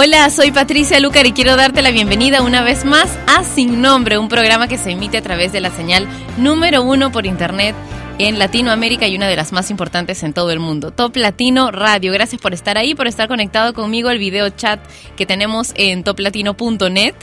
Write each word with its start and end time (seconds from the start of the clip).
Hola, 0.00 0.30
soy 0.30 0.52
Patricia 0.52 1.00
Lucar 1.00 1.26
y 1.26 1.32
quiero 1.32 1.56
darte 1.56 1.82
la 1.82 1.90
bienvenida 1.90 2.40
una 2.42 2.62
vez 2.62 2.84
más 2.84 3.18
a 3.26 3.42
Sin 3.42 3.82
Nombre, 3.82 4.16
un 4.16 4.28
programa 4.28 4.68
que 4.68 4.78
se 4.78 4.92
emite 4.92 5.18
a 5.18 5.22
través 5.22 5.50
de 5.50 5.58
la 5.58 5.72
señal 5.72 6.06
número 6.36 6.84
uno 6.84 7.10
por 7.10 7.26
internet 7.26 7.74
en 8.20 8.38
Latinoamérica 8.38 9.08
y 9.08 9.16
una 9.16 9.26
de 9.26 9.34
las 9.34 9.50
más 9.50 9.72
importantes 9.72 10.22
en 10.22 10.34
todo 10.34 10.52
el 10.52 10.60
mundo, 10.60 10.92
Top 10.92 11.16
Latino 11.16 11.72
Radio. 11.72 12.12
Gracias 12.12 12.40
por 12.40 12.54
estar 12.54 12.78
ahí, 12.78 12.94
por 12.94 13.08
estar 13.08 13.26
conectado 13.26 13.74
conmigo 13.74 14.08
al 14.08 14.18
video 14.18 14.50
chat 14.50 14.78
que 15.16 15.26
tenemos 15.26 15.72
en 15.74 16.04
toplatino.net. 16.04 17.14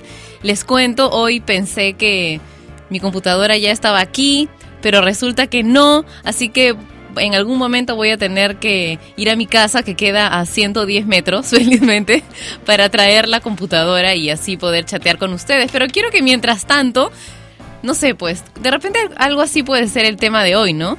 Les 0.43 0.65
cuento, 0.65 1.09
hoy 1.11 1.39
pensé 1.39 1.93
que 1.93 2.41
mi 2.89 2.99
computadora 2.99 3.55
ya 3.55 3.71
estaba 3.71 4.01
aquí, 4.01 4.49
pero 4.81 4.99
resulta 4.99 5.47
que 5.47 5.63
no, 5.63 6.03
así 6.25 6.49
que 6.49 6.75
en 7.17 7.35
algún 7.35 7.57
momento 7.57 7.95
voy 7.95 8.09
a 8.09 8.17
tener 8.17 8.57
que 8.57 8.99
ir 9.15 9.29
a 9.29 9.35
mi 9.35 9.45
casa 9.45 9.83
que 9.83 9.95
queda 9.95 10.39
a 10.39 10.45
110 10.45 11.05
metros, 11.05 11.45
felizmente, 11.49 12.23
para 12.65 12.89
traer 12.89 13.27
la 13.27 13.39
computadora 13.39 14.15
y 14.15 14.29
así 14.29 14.57
poder 14.57 14.85
chatear 14.85 15.17
con 15.17 15.33
ustedes. 15.33 15.71
Pero 15.71 15.87
quiero 15.87 16.11
que 16.11 16.21
mientras 16.21 16.65
tanto, 16.65 17.11
no 17.83 17.93
sé, 17.93 18.15
pues, 18.15 18.43
de 18.61 18.71
repente 18.71 18.99
algo 19.17 19.41
así 19.41 19.63
puede 19.63 19.87
ser 19.87 20.05
el 20.05 20.17
tema 20.17 20.43
de 20.43 20.55
hoy, 20.55 20.73
¿no? 20.73 20.97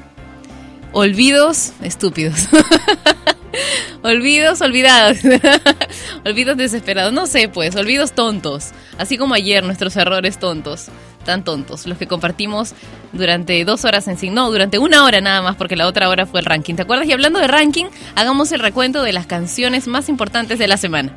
Olvidos 0.92 1.72
estúpidos. 1.82 2.48
olvidos 4.02 4.60
olvidados. 4.60 5.18
olvidos 6.24 6.56
desesperados. 6.56 7.12
No 7.12 7.26
sé, 7.26 7.48
pues, 7.48 7.76
olvidos 7.76 8.12
tontos. 8.12 8.70
Así 8.98 9.18
como 9.18 9.34
ayer 9.34 9.64
nuestros 9.64 9.96
errores 9.96 10.38
tontos 10.38 10.88
tan 11.26 11.42
tontos, 11.42 11.86
los 11.86 11.98
que 11.98 12.06
compartimos 12.06 12.72
durante 13.12 13.62
dos 13.64 13.84
horas 13.84 14.08
en 14.08 14.16
sí, 14.16 14.30
no, 14.30 14.50
durante 14.50 14.78
una 14.78 15.04
hora 15.04 15.20
nada 15.20 15.42
más, 15.42 15.56
porque 15.56 15.74
la 15.76 15.86
otra 15.86 16.08
hora 16.08 16.24
fue 16.24 16.40
el 16.40 16.46
ranking. 16.46 16.76
¿Te 16.76 16.82
acuerdas? 16.82 17.06
Y 17.08 17.12
hablando 17.12 17.40
de 17.40 17.48
ranking, 17.48 17.86
hagamos 18.14 18.52
el 18.52 18.60
recuento 18.60 19.02
de 19.02 19.12
las 19.12 19.26
canciones 19.26 19.88
más 19.88 20.08
importantes 20.08 20.58
de 20.58 20.68
la 20.68 20.76
semana. 20.76 21.12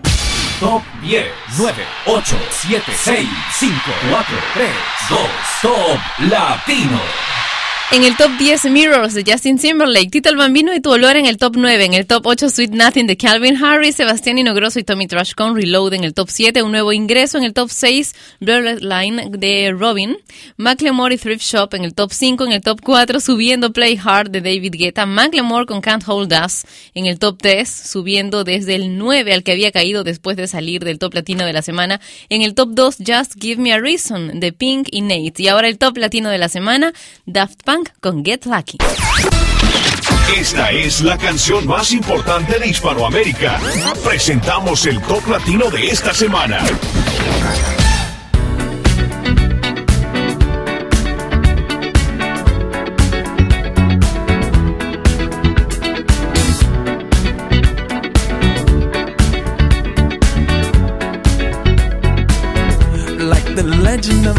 Top 0.59 0.81
10, 1.03 1.25
9, 1.57 1.83
8, 2.07 2.37
7, 2.49 2.83
6, 2.93 3.29
5, 3.59 3.75
4, 4.09 4.35
3, 4.55 4.69
2, 5.09 5.19
Top 5.61 5.99
Latino. 6.29 6.99
En 7.91 8.03
el 8.03 8.15
top 8.17 8.29
10 8.37 8.65
Mirrors 8.65 9.15
de 9.15 9.23
Justin 9.25 9.57
Timberlake, 9.57 10.11
Tito 10.11 10.29
Bambino 10.35 10.75
y 10.75 10.79
Tu 10.79 10.91
Olor 10.91 11.15
en 11.15 11.25
el 11.25 11.37
top 11.37 11.55
9, 11.57 11.85
en 11.85 11.95
el 11.95 12.05
top 12.05 12.27
8 12.27 12.51
Sweet 12.51 12.69
Nothing 12.69 13.07
de 13.07 13.17
Calvin 13.17 13.57
Harris, 13.57 13.95
Sebastián 13.95 14.37
Inogroso 14.37 14.77
y 14.77 14.83
Tommy 14.83 15.07
Trash 15.07 15.33
con 15.33 15.55
Reload 15.55 15.95
en 15.95 16.03
el 16.03 16.13
top 16.13 16.29
7, 16.29 16.61
un 16.61 16.71
nuevo 16.71 16.93
ingreso 16.93 17.39
en 17.39 17.45
el 17.45 17.53
top 17.53 17.71
6 17.71 18.13
Blurred 18.41 18.81
Line 18.81 19.31
de 19.31 19.73
Robin, 19.75 20.17
Macklemore 20.57 21.15
y 21.15 21.17
Thrift 21.17 21.41
Shop 21.41 21.73
en 21.73 21.83
el 21.83 21.95
top 21.95 22.11
5, 22.13 22.45
en 22.45 22.51
el 22.51 22.61
top 22.61 22.79
4 22.83 23.19
subiendo 23.19 23.73
Play 23.73 23.99
Hard 24.01 24.29
de 24.29 24.41
David 24.41 24.75
Guetta, 24.77 25.07
Macklemore 25.07 25.65
con 25.65 25.81
Can't 25.81 26.07
Hold 26.07 26.31
Us 26.45 26.65
en 26.93 27.07
el 27.07 27.17
top 27.17 27.39
3, 27.41 27.67
subiendo 27.67 28.43
desde 28.43 28.75
el 28.75 28.99
9 28.99 29.33
al 29.33 29.41
que 29.41 29.53
había 29.53 29.71
caído 29.71 30.03
después 30.03 30.37
de 30.37 30.47
salir 30.47 30.83
del 30.83 30.99
top 30.99 31.15
latino 31.15 31.43
de 31.43 31.53
la 31.53 31.63
semana, 31.63 31.99
en 32.29 32.43
el 32.43 32.53
top 32.53 32.69
2 32.73 32.97
Just 32.97 33.41
Give 33.41 33.59
Me 33.59 33.73
a 33.73 33.79
Reason 33.79 34.39
de 34.39 34.53
Pink 34.53 34.89
y 34.91 35.01
Nate, 35.01 35.33
y 35.37 35.47
ahora 35.47 35.67
el 35.67 35.79
top 35.79 35.97
latino 35.97 36.29
de 36.29 36.37
la 36.37 36.49
semana 36.49 36.93
Daft 37.25 37.63
Punk 37.63 37.78
con 37.99 38.23
Get 38.23 38.45
Lucky. 38.45 38.77
Esta 40.37 40.71
es 40.71 41.01
la 41.01 41.17
canción 41.17 41.67
más 41.67 41.91
importante 41.91 42.59
de 42.59 42.67
Hispanoamérica. 42.67 43.59
Presentamos 44.03 44.85
el 44.85 45.01
top 45.01 45.27
latino 45.27 45.69
de 45.69 45.87
esta 45.87 46.13
semana. 46.13 46.59
Like 63.17 63.55
the 63.55 63.63
legend 63.63 64.27
of 64.27 64.38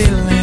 Feeling? 0.00 0.39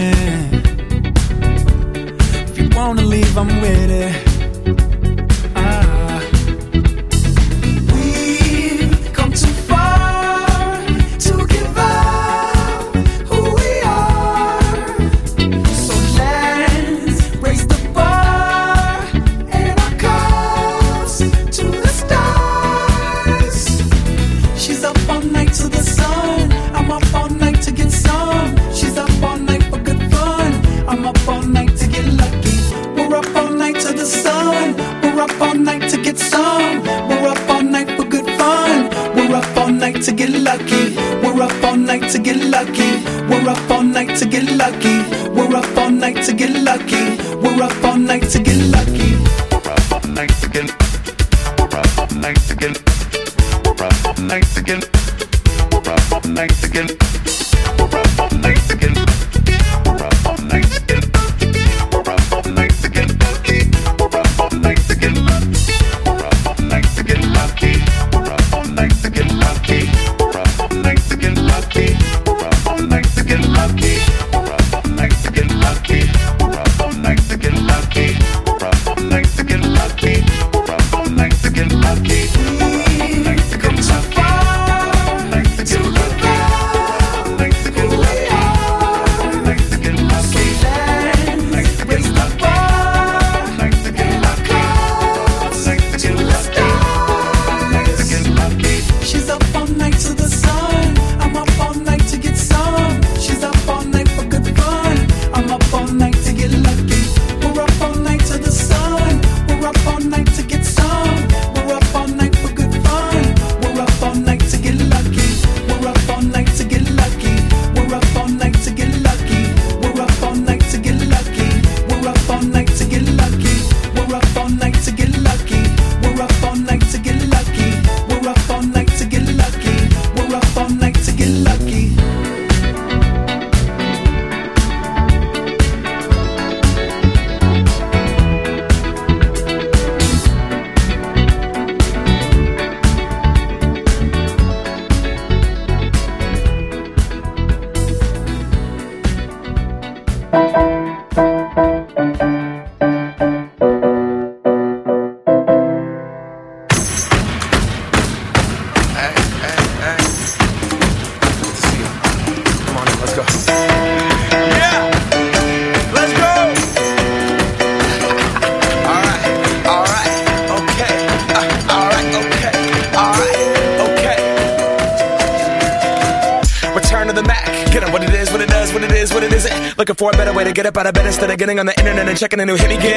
Checking 182.18 182.40
a 182.40 182.46
new 182.46 182.56
hit. 182.56 182.70
Me 182.70 182.78
get 182.78 182.97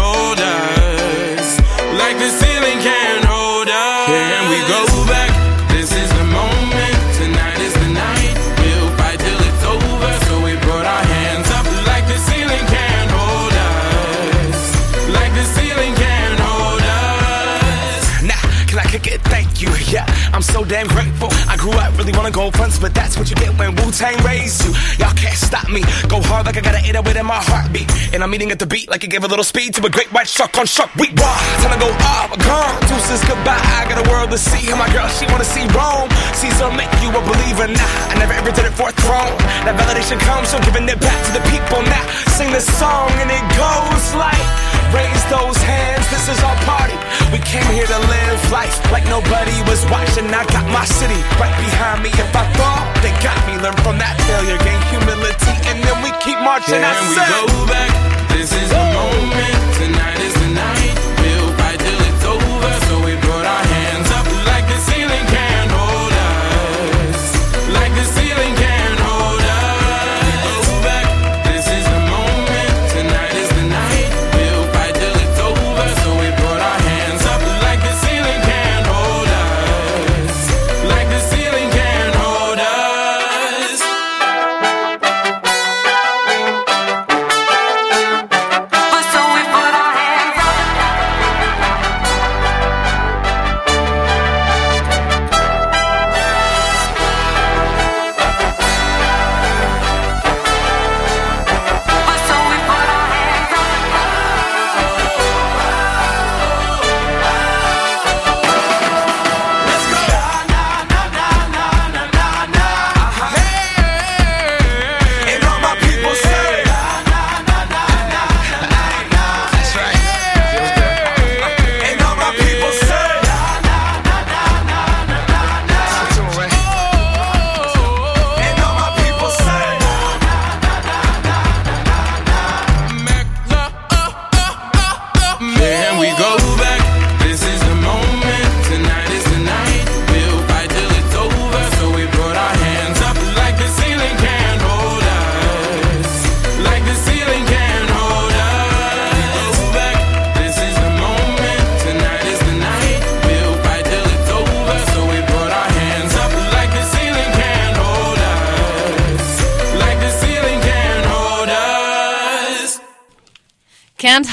damn 20.71 20.87
grateful. 20.87 21.27
Grew 21.61 21.77
up 21.77 21.93
really 21.95 22.11
wanna 22.17 22.31
go 22.31 22.49
fronts, 22.49 22.79
but 22.79 22.89
that's 22.95 23.19
what 23.21 23.29
you 23.29 23.35
get 23.35 23.53
when 23.53 23.75
Wu 23.75 23.91
Tang 23.91 24.17
raised 24.25 24.65
you. 24.65 24.73
Y'all 24.97 25.13
can't 25.13 25.37
stop 25.37 25.69
me. 25.69 25.85
Go 26.09 26.17
hard 26.17 26.47
like 26.47 26.57
I 26.57 26.61
gotta 26.61 26.81
an 26.81 26.97
808 26.97 27.21
in 27.21 27.25
my 27.27 27.37
heartbeat. 27.37 27.85
And 28.17 28.23
I'm 28.23 28.33
eating 28.33 28.49
at 28.49 28.57
the 28.57 28.65
beat 28.65 28.89
like 28.89 29.03
it 29.03 29.11
gave 29.13 29.23
a 29.23 29.27
little 29.27 29.45
speed 29.45 29.75
to 29.75 29.85
a 29.85 29.89
great 29.93 30.11
white 30.11 30.27
shark 30.27 30.57
on 30.57 30.65
shark 30.65 30.89
week. 30.95 31.13
Raw, 31.13 31.37
time 31.61 31.77
to 31.77 31.85
go 31.85 31.93
uh, 31.93 32.17
off, 32.17 32.33
gone. 32.41 32.73
Deuces 32.89 33.21
goodbye. 33.29 33.61
I 33.77 33.85
got 33.85 34.01
a 34.01 34.09
world 34.09 34.31
to 34.31 34.39
see. 34.39 34.73
And 34.73 34.79
my 34.79 34.89
girl, 34.89 35.05
she 35.13 35.29
wanna 35.29 35.45
see 35.45 35.61
Rome. 35.77 36.09
Caesar 36.41 36.73
make 36.73 36.89
you 36.97 37.13
a 37.13 37.21
believer. 37.21 37.69
Nah, 37.69 38.09
I 38.09 38.17
never 38.17 38.33
ever 38.33 38.49
did 38.49 38.65
it 38.65 38.73
for 38.73 38.89
a 38.89 38.95
throne. 39.05 39.37
That 39.61 39.77
validation 39.77 40.17
comes 40.25 40.49
from 40.49 40.65
giving 40.65 40.89
it 40.89 40.97
back 40.97 41.19
to 41.29 41.31
the 41.31 41.45
people. 41.53 41.85
Now 41.85 42.01
sing 42.41 42.49
this 42.49 42.65
song 42.81 43.13
and 43.21 43.29
it 43.29 43.45
goes 43.53 44.17
like. 44.17 44.71
Raise 44.91 45.23
those 45.31 45.55
hands, 45.55 46.03
this 46.11 46.27
is 46.27 46.43
our 46.43 46.57
party. 46.67 46.99
We 47.31 47.39
came 47.47 47.63
here 47.71 47.87
to 47.87 47.99
live 48.11 48.51
life 48.51 48.75
like 48.91 49.07
nobody 49.07 49.55
was 49.63 49.79
watching. 49.87 50.27
I 50.27 50.43
got 50.51 50.67
my 50.67 50.83
city 50.83 51.15
right 51.39 51.50
behind 51.59 52.03
me. 52.03 52.09
If 52.15 52.31
I 52.35 52.43
fall, 52.57 52.81
they 53.03 53.13
got 53.23 53.37
me. 53.47 53.57
Learn 53.59 53.75
from 53.83 53.97
that 53.99 54.15
failure, 54.27 54.57
gain 54.63 54.81
humility, 54.91 55.53
and 55.69 55.81
then 55.83 55.97
we 56.03 56.11
keep 56.23 56.39
marching. 56.39 56.81
I 56.81 56.93
Can 56.93 57.09
we 57.09 57.15
said, 57.15 57.29
go 57.49 57.65
back? 57.67 57.91
This 58.33 58.51
is 58.53 58.69
the 58.69 58.83
moment. 58.95 59.57
Tonight 59.77 60.19
is 60.21 60.40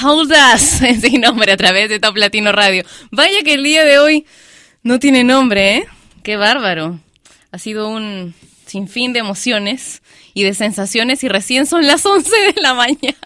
Hold 0.09 0.33
Us, 0.55 0.63
sin 1.03 1.21
nombre, 1.21 1.53
a 1.53 1.57
través 1.59 1.91
de 1.91 2.01
Top 2.01 2.17
Latino 2.17 2.51
Radio. 2.51 2.83
Vaya 3.11 3.43
que 3.45 3.53
el 3.53 3.63
día 3.63 3.85
de 3.85 3.99
hoy 3.99 4.25
no 4.83 4.99
tiene 4.99 5.23
nombre, 5.23 5.77
¿eh? 5.77 5.89
Qué 6.23 6.37
bárbaro. 6.37 6.99
Ha 7.53 7.59
sido 7.59 7.91
un 7.91 8.35
sinfín 8.65 9.13
de 9.13 9.19
emociones 9.19 10.01
y 10.33 10.45
de 10.45 10.55
sensaciones 10.55 11.23
y 11.25 11.29
recién 11.29 11.67
son 11.67 11.87
las 11.87 12.07
11 12.07 12.31
de 12.55 12.63
la 12.63 12.73
mañana. 12.73 13.19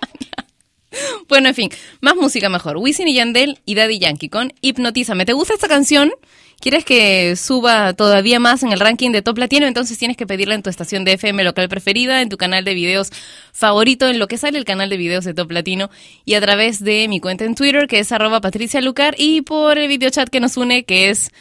Bueno, 1.28 1.48
en 1.48 1.54
fin, 1.54 1.70
más 2.00 2.16
música 2.16 2.48
mejor. 2.48 2.76
Wisin 2.76 3.08
y 3.08 3.14
Yandel 3.14 3.58
y 3.64 3.74
Daddy 3.74 3.98
Yankee 3.98 4.28
con 4.28 4.52
Hipnotízame. 4.60 5.24
¿Te 5.24 5.32
gusta 5.32 5.54
esta 5.54 5.68
canción? 5.68 6.12
¿Quieres 6.60 6.84
que 6.84 7.34
suba 7.34 7.92
todavía 7.92 8.38
más 8.38 8.62
en 8.62 8.70
el 8.70 8.78
ranking 8.78 9.10
de 9.10 9.20
Top 9.20 9.36
Latino? 9.36 9.66
Entonces 9.66 9.98
tienes 9.98 10.16
que 10.16 10.28
pedirla 10.28 10.54
en 10.54 10.62
tu 10.62 10.70
estación 10.70 11.04
de 11.04 11.14
FM 11.14 11.42
local 11.42 11.68
preferida, 11.68 12.22
en 12.22 12.28
tu 12.28 12.36
canal 12.36 12.64
de 12.64 12.74
videos 12.74 13.10
favorito, 13.52 14.08
en 14.08 14.20
lo 14.20 14.28
que 14.28 14.38
sale 14.38 14.58
el 14.58 14.64
canal 14.64 14.88
de 14.88 14.96
videos 14.96 15.24
de 15.24 15.34
Top 15.34 15.50
Latino 15.50 15.90
y 16.24 16.34
a 16.34 16.40
través 16.40 16.84
de 16.84 17.08
mi 17.08 17.18
cuenta 17.18 17.44
en 17.44 17.56
Twitter 17.56 17.88
que 17.88 17.98
es 17.98 18.12
arroba 18.12 18.40
Patricia 18.40 18.80
Lucar 18.80 19.16
y 19.18 19.40
por 19.40 19.76
el 19.76 19.88
videochat 19.88 20.28
que 20.28 20.38
nos 20.38 20.56
une 20.56 20.84
que 20.84 21.10
es 21.10 21.32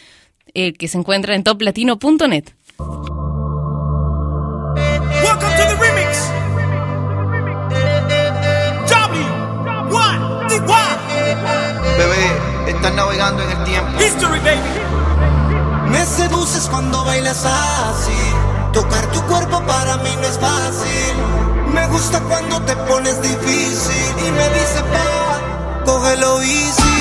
el 0.55 0.75
que 0.75 0.88
se 0.88 0.98
encuentra 0.98 1.36
en 1.36 1.43
toplatino.net. 1.43 2.46
estás 12.81 12.95
navegando 12.95 13.43
en 13.43 13.51
el 13.51 13.63
tiempo. 13.63 14.01
History, 14.01 14.39
baby. 14.39 15.91
Me 15.91 16.03
seduces 16.03 16.67
cuando 16.67 17.05
bailas 17.05 17.45
así. 17.45 18.11
Tocar 18.73 19.05
tu 19.11 19.21
cuerpo 19.27 19.61
para 19.67 19.97
mí 19.97 20.09
no 20.19 20.27
es 20.27 20.39
fácil. 20.39 21.13
Me 21.71 21.88
gusta 21.89 22.19
cuando 22.21 22.59
te 22.63 22.75
pones 22.75 23.21
difícil 23.21 24.15
y 24.25 24.31
me 24.31 24.50
dice 24.50 24.81
pa, 24.91 25.85
cógelo 25.85 26.41
easy. 26.41 27.00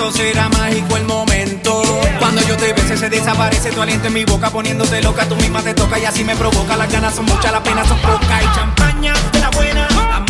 momento 0.00 0.16
será 0.16 0.48
mágico 0.48 0.96
el 0.96 1.04
momento. 1.04 1.82
Cuando 2.18 2.40
yo 2.42 2.56
te 2.56 2.72
bese 2.72 2.96
se 2.96 3.08
desaparece 3.08 3.70
tu 3.70 3.82
aliento 3.82 4.06
en 4.06 4.14
mi 4.14 4.24
boca 4.24 4.50
poniéndote 4.50 5.02
loca, 5.02 5.28
tú 5.28 5.36
misma 5.36 5.62
te 5.62 5.74
toca 5.74 5.98
y 5.98 6.04
así 6.04 6.24
me 6.24 6.36
provoca. 6.36 6.76
Las 6.76 6.90
ganas 6.90 7.14
son 7.14 7.26
muchas, 7.26 7.52
las 7.52 7.60
penas 7.60 7.86
son 7.86 7.98
pocas 7.98 8.42
y 8.42 8.56
champaña 8.56 9.14
de 9.32 9.40
la 9.40 9.50
buena. 9.50 10.29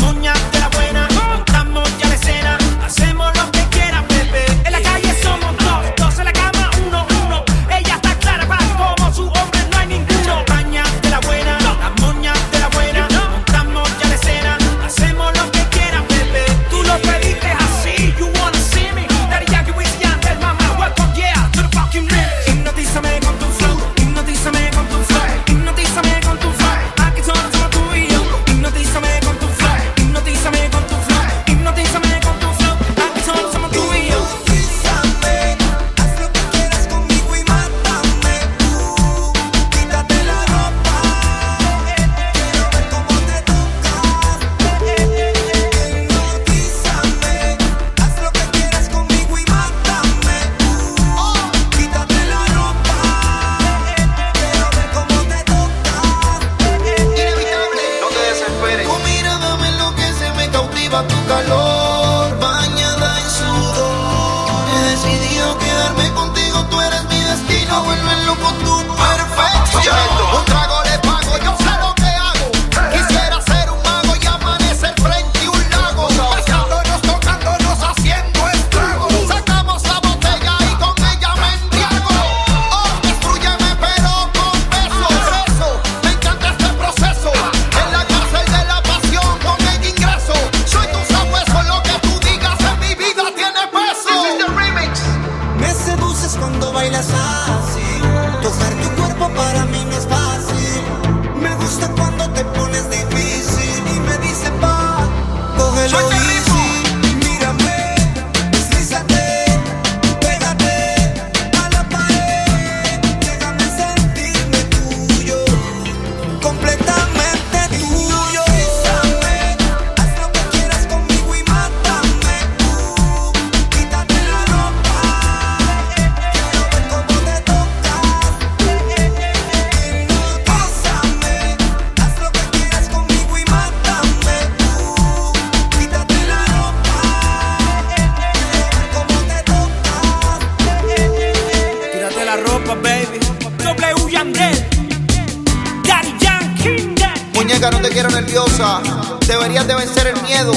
Deberías 149.31 149.65
de 149.65 149.77
vencer 149.77 150.09
el 150.09 150.23
miedo. 150.23 150.53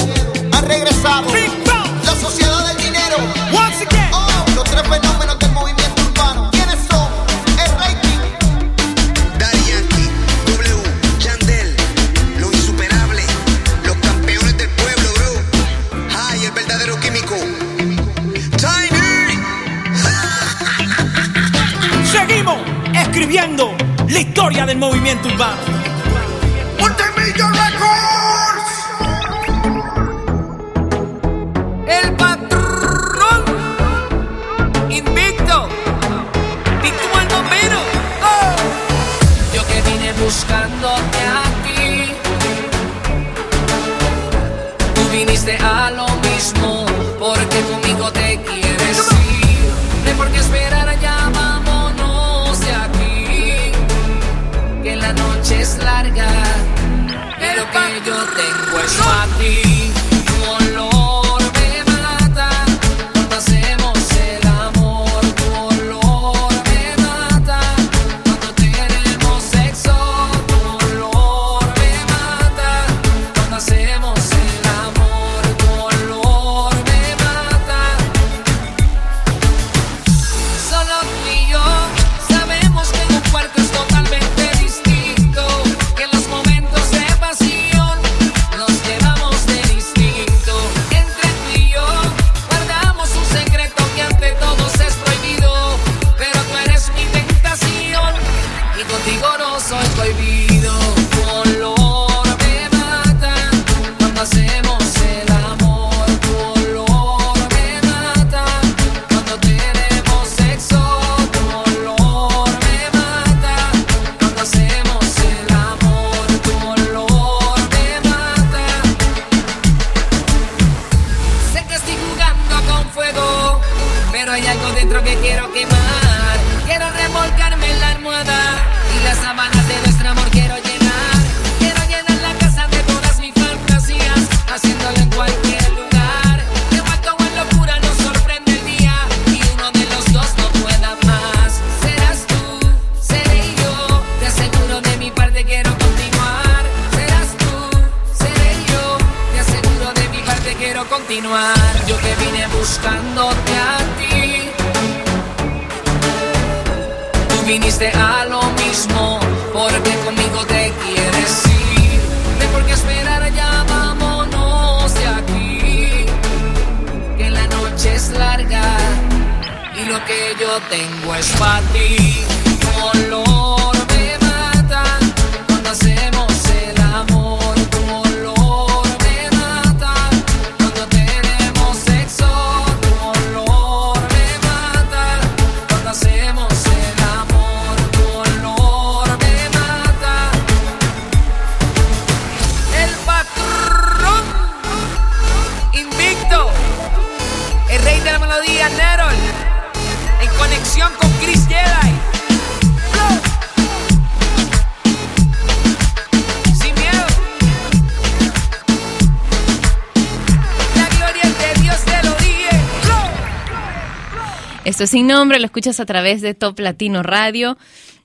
Esto 214.74 214.82
es 214.82 214.90
Sin 214.90 215.06
Nombre, 215.06 215.38
lo 215.38 215.44
escuchas 215.44 215.78
a 215.78 215.86
través 215.86 216.20
de 216.20 216.34
Top 216.34 216.58
Latino 216.58 217.04
Radio. 217.04 217.56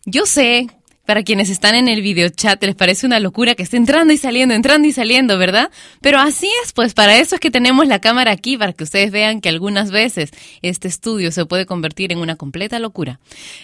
Yo 0.05 0.27
sé, 0.27 0.67
para 1.07 1.23
quienes 1.23 1.49
están 1.49 1.73
en 1.73 1.87
el 1.87 2.03
videochat, 2.03 2.63
les 2.63 2.75
parece 2.75 3.07
una 3.07 3.19
locura 3.19 3.55
que 3.55 3.63
esté 3.63 3.77
entrando 3.77 4.13
y 4.13 4.17
saliendo, 4.17 4.53
entrando 4.53 4.87
y 4.87 4.91
saliendo, 4.91 5.39
¿verdad? 5.39 5.71
Pero 5.99 6.19
así 6.19 6.47
es, 6.63 6.71
pues 6.71 6.93
para 6.93 7.17
eso 7.17 7.33
es 7.33 7.41
que 7.41 7.49
tenemos 7.49 7.87
la 7.87 7.97
cámara 7.97 8.29
aquí, 8.29 8.55
para 8.55 8.73
que 8.73 8.83
ustedes 8.83 9.09
vean 9.09 9.41
que 9.41 9.49
algunas 9.49 9.89
veces 9.89 10.29
este 10.61 10.87
estudio 10.87 11.31
se 11.31 11.43
puede 11.47 11.65
convertir 11.65 12.11
en 12.11 12.19
una 12.19 12.35
completa 12.35 12.77
locura. 12.77 13.19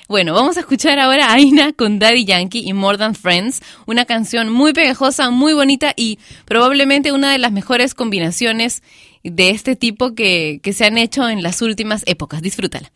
Bueno, 0.07 0.33
vamos 0.33 0.57
a 0.57 0.61
escuchar 0.61 0.97
ahora 0.97 1.27
a 1.27 1.33
Aina 1.33 1.73
con 1.73 1.99
Daddy 1.99 2.25
Yankee 2.25 2.63
y 2.65 2.73
More 2.73 2.97
Than 2.97 3.13
Friends, 3.13 3.61
una 3.85 4.05
canción 4.05 4.49
muy 4.49 4.73
pegajosa, 4.73 5.29
muy 5.29 5.53
bonita 5.53 5.93
y 5.95 6.17
probablemente 6.45 7.11
una 7.11 7.31
de 7.31 7.37
las 7.37 7.51
mejores 7.51 7.93
combinaciones 7.93 8.81
de 9.29 9.49
este 9.49 9.75
tipo 9.75 10.13
que, 10.13 10.59
que 10.61 10.73
se 10.73 10.85
han 10.85 10.97
hecho 10.97 11.27
en 11.29 11.43
las 11.43 11.61
últimas 11.61 12.03
épocas. 12.05 12.41
Disfrútala. 12.41 12.91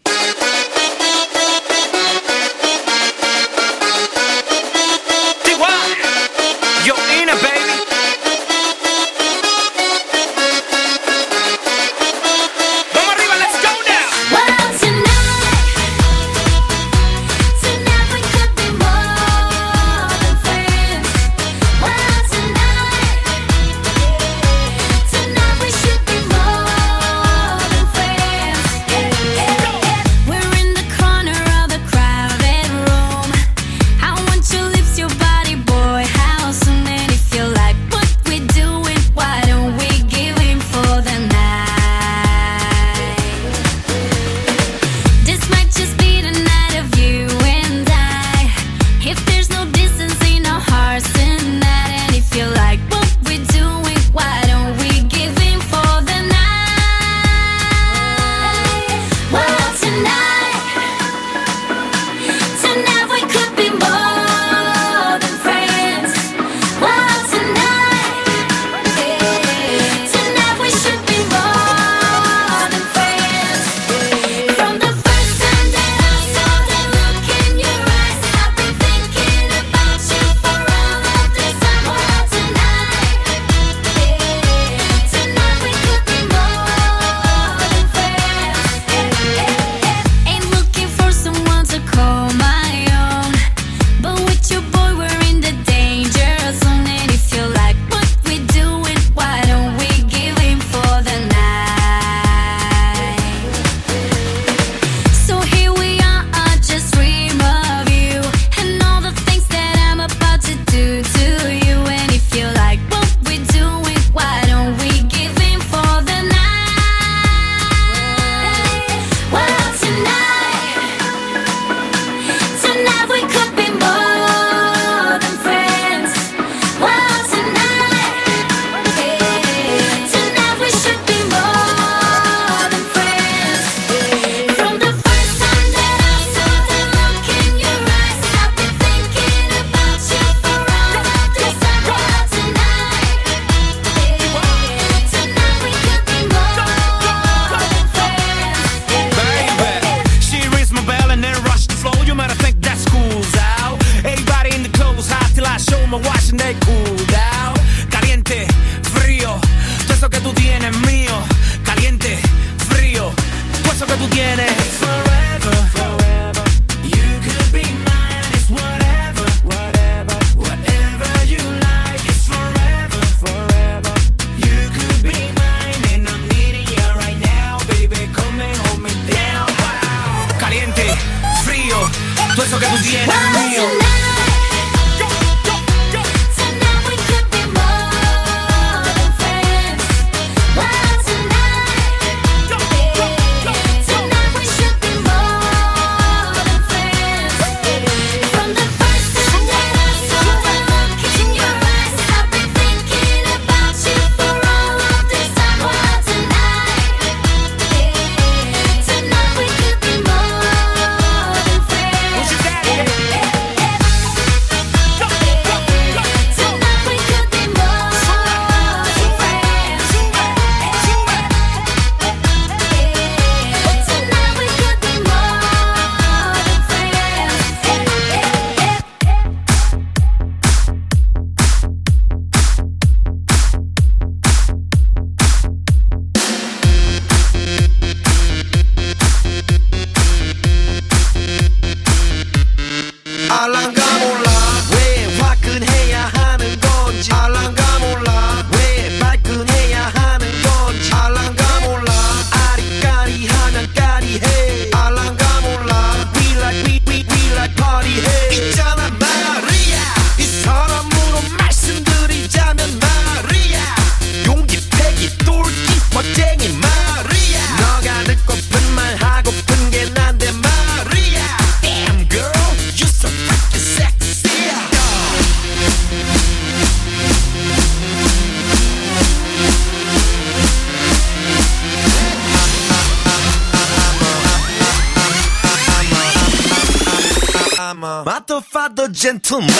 Some. 289.30 289.59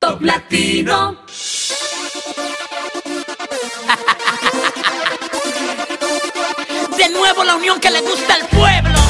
Top 0.00 0.22
Latino. 0.22 1.18
De 6.96 7.08
nuevo 7.10 7.44
la 7.44 7.56
unión 7.56 7.78
que 7.80 7.90
le 7.90 8.00
gusta 8.00 8.34
al 8.34 8.48
pueblo. 8.48 9.03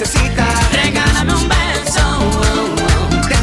Regálame 0.00 1.34
un 1.34 1.48
beso. 1.48 2.00
Oh, 2.20 2.30
oh. 2.30 3.18
De. 3.26 3.36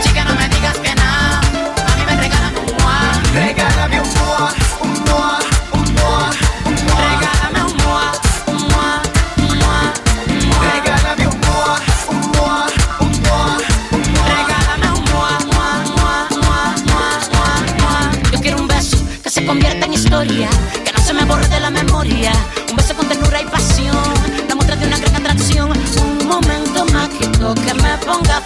Chica, 0.00 0.24
no 0.24 0.34
me 0.36 0.48
digas 0.48 0.76
que 0.78 0.94
nada. 0.94 1.40
A 1.40 1.96
mí 1.96 2.04
me 2.06 2.14
regalan 2.14 2.54
un 2.56 2.66
moa. 2.78 3.20
Regálame 3.34 4.00
un 4.00 4.14
moa, 4.14 4.54
un 4.80 5.04
moa, 5.04 5.38
un 5.72 5.94
moa. 5.94 6.30
Regálame 7.02 7.64
un 7.64 7.76
moa, 7.82 8.12
un 8.46 8.62
moa, 8.68 9.02
un 9.38 9.58
moa. 9.58 9.92
Regálame 10.70 11.26
un 11.26 11.40
moa, 11.40 11.80
un 12.10 12.20
moa, 12.30 12.66
un 13.00 13.20
moa, 13.22 13.58
un 13.90 14.02
moa. 14.14 14.38
Moa, 15.10 15.32
moa, 15.50 15.78
moa, 15.90 16.14
moa, 16.38 16.68
moa, 16.86 17.10
moa, 17.32 17.54
moa. 17.80 18.02
Yo 18.30 18.38
quiero 18.40 18.58
un 18.58 18.68
beso 18.68 18.98
que 19.20 19.30
se 19.30 19.44
convierta 19.44 19.86
en 19.86 19.94
historia, 19.94 20.48
que 20.84 20.92
no 20.92 21.00
se 21.04 21.12
me 21.12 21.24
borre 21.24 21.48
de 21.48 21.58
la 21.58 21.70
memoria 21.70 22.32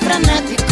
fanático. 0.08 0.67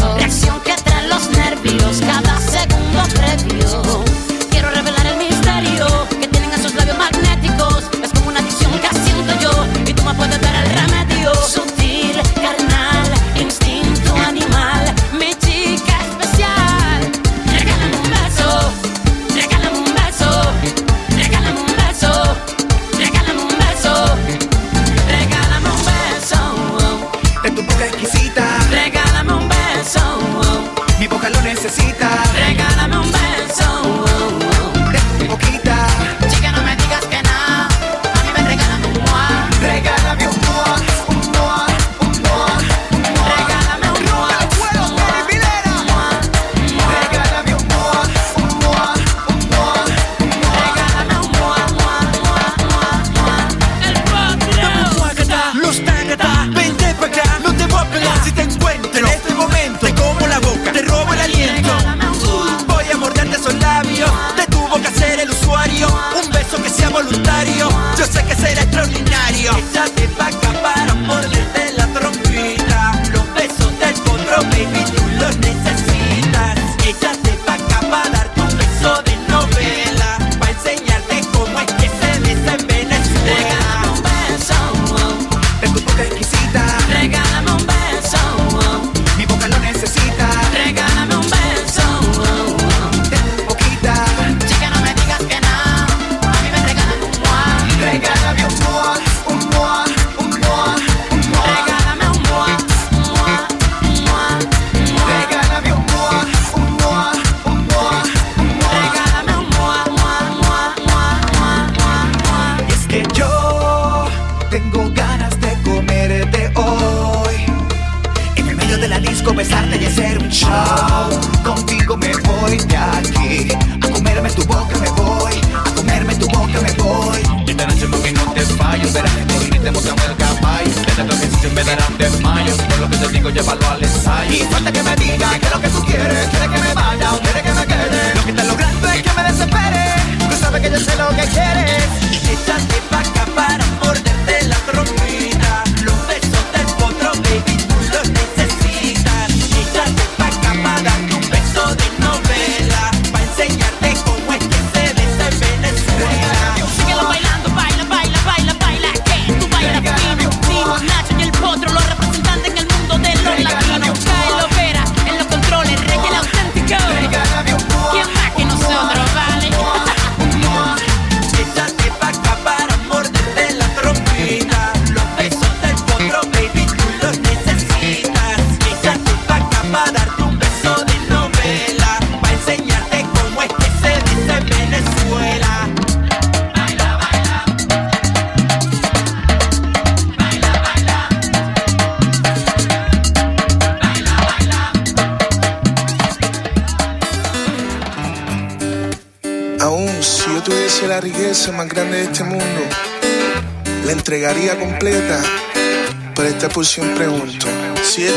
Pregunto. 206.57 207.49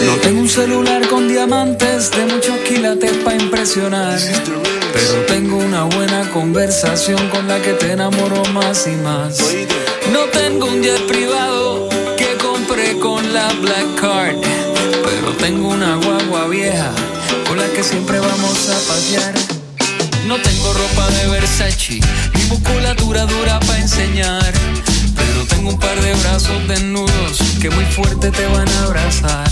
No 0.05 0.15
tengo 0.21 0.39
un 0.39 0.47
celular 0.47 1.05
con 1.09 1.27
diamantes 1.27 2.09
de 2.11 2.25
muchos 2.25 2.57
quilates 2.59 3.11
para 3.17 3.35
impresionar. 3.35 4.17
Pero 4.93 5.25
tengo 5.27 5.57
una 5.57 5.83
buena 5.83 6.21
conversación 6.31 7.19
con 7.31 7.49
la 7.49 7.61
que 7.61 7.73
te 7.73 7.91
enamoro 7.91 8.41
más 8.53 8.87
y 8.87 8.91
más. 8.91 9.39
No 10.13 10.21
tengo 10.31 10.67
un 10.67 10.81
jet 10.81 11.05
privado 11.05 11.89
que 12.15 12.37
compré 12.41 12.97
con 12.99 13.33
la 13.33 13.51
Black 13.55 13.99
Card. 13.99 14.37
Pero 15.03 15.33
tengo 15.33 15.67
una 15.67 15.97
guagua 15.97 16.47
vieja 16.47 16.93
con 17.45 17.57
la 17.57 17.67
que 17.67 17.83
siempre 17.83 18.21
vamos 18.21 18.69
a 18.69 18.87
pasear. 18.87 19.33
No 20.27 20.37
tengo 20.37 20.71
ropa 20.71 21.09
de 21.09 21.27
Versace, 21.27 21.99
ni 22.35 22.43
musculatura 22.45 23.25
dura 23.25 23.59
para 23.59 23.79
enseñar. 23.79 24.53
Tengo 25.59 25.71
un 25.71 25.77
par 25.77 25.99
de 25.99 26.13
brazos 26.13 26.67
desnudos 26.69 27.37
que 27.59 27.69
muy 27.69 27.83
fuerte 27.83 28.31
te 28.31 28.45
van 28.45 28.69
a 28.69 28.83
abrazar. 28.83 29.51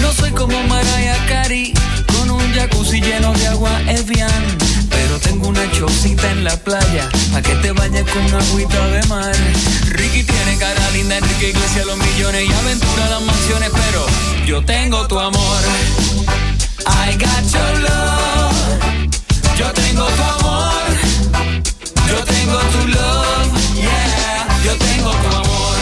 No 0.00 0.12
soy 0.12 0.32
como 0.32 0.60
Mariah 0.64 1.26
Carey, 1.28 1.72
con 2.12 2.28
un 2.28 2.52
jacuzzi 2.52 3.00
lleno 3.00 3.32
de 3.34 3.46
agua 3.46 3.70
Evian. 3.86 4.58
Pero 4.90 5.20
tengo 5.20 5.46
una 5.46 5.70
chocita 5.70 6.28
en 6.32 6.42
la 6.42 6.56
playa, 6.56 7.08
pa' 7.32 7.40
que 7.40 7.54
te 7.54 7.70
bañes 7.70 8.04
con 8.10 8.20
una 8.24 8.38
agüita 8.38 8.84
de 8.88 9.06
mar. 9.06 9.32
Ricky 9.90 10.24
tiene 10.24 10.56
cara 10.58 10.90
linda, 10.90 11.18
Enrique 11.18 11.50
Iglesias 11.50 11.86
los 11.86 11.98
millones 11.98 12.48
y 12.48 12.52
aventura 12.52 13.08
las 13.08 13.22
mansiones. 13.22 13.70
Pero 13.70 14.04
yo 14.44 14.64
tengo 14.64 15.06
tu 15.06 15.20
amor. 15.20 15.60
I 16.84 17.12
got 17.12 17.44
your 17.52 17.78
love. 17.78 18.52
Yo 19.56 19.72
tengo 19.72 20.04
tu 20.04 20.22
amor, 20.22 20.82
yo 22.08 22.24
tengo 22.24 22.58
tu 22.72 22.88
love, 22.88 23.41
yo 24.64 24.76
tengo 24.78 25.10
tu 25.10 25.28
amor. 25.36 25.76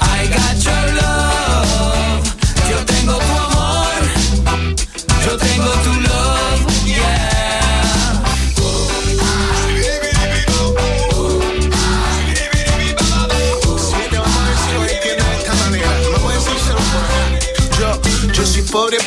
I 0.00 0.26
got 0.28 0.64
your 0.64 0.84
love, 1.00 2.24
yo 2.70 2.84
tengo 2.84 3.18
tu 3.18 3.53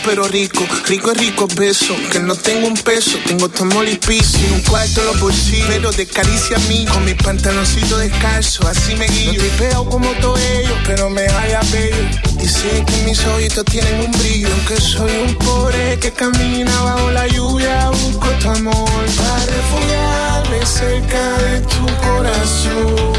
pero 0.07 0.25
rico, 0.25 0.65
rico 0.85 1.11
es 1.11 1.17
rico 1.17 1.47
beso, 1.53 1.93
que 2.09 2.19
no 2.21 2.33
tengo 2.33 2.65
un 2.65 2.75
peso, 2.75 3.17
tengo 3.27 3.49
tu 3.49 3.65
y 3.83 3.95
piso, 3.97 4.37
y 4.39 4.53
un 4.53 4.61
cuarto 4.61 5.01
en 5.01 5.07
los 5.07 5.19
bolsillos, 5.19 5.67
pero 5.67 5.91
de 5.91 6.07
caricia 6.07 6.55
a 6.55 6.59
mí, 6.61 6.85
con 6.85 7.03
mis 7.03 7.15
pantaloncitos 7.15 7.99
descalzos, 7.99 8.65
así 8.65 8.95
me 8.95 9.05
guío. 9.07 9.33
No 9.33 9.43
estoy 9.43 9.49
pegado 9.57 9.89
como 9.89 10.09
todos 10.21 10.39
ellos, 10.39 10.77
pero 10.85 11.09
me 11.09 11.23
haya 11.23 11.59
bello. 11.71 11.97
Dice 12.39 12.85
que 12.87 13.03
mis 13.03 13.19
ojitos 13.25 13.65
tienen 13.65 13.99
un 13.99 14.11
brillo, 14.13 14.47
aunque 14.49 14.79
soy 14.79 15.11
un 15.27 15.35
pobre 15.35 15.99
que 15.99 16.11
camina 16.11 16.71
bajo 16.83 17.11
la 17.11 17.27
lluvia, 17.27 17.89
busco 17.89 18.29
tu 18.41 18.49
amor 18.49 19.05
para 19.17 19.45
refugiarme 19.45 20.65
cerca 20.65 21.37
de 21.39 21.61
tu 21.61 21.85
corazón. 22.01 23.17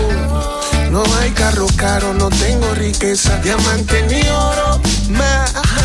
No 0.91 1.05
hay 1.21 1.31
carro 1.33 1.67
caro, 1.77 2.15
no 2.15 2.31
tengo 2.31 2.75
riqueza, 2.75 3.37
diamante 3.43 4.03
ni 4.09 4.27
oro, 4.31 4.81
más. 5.11 5.78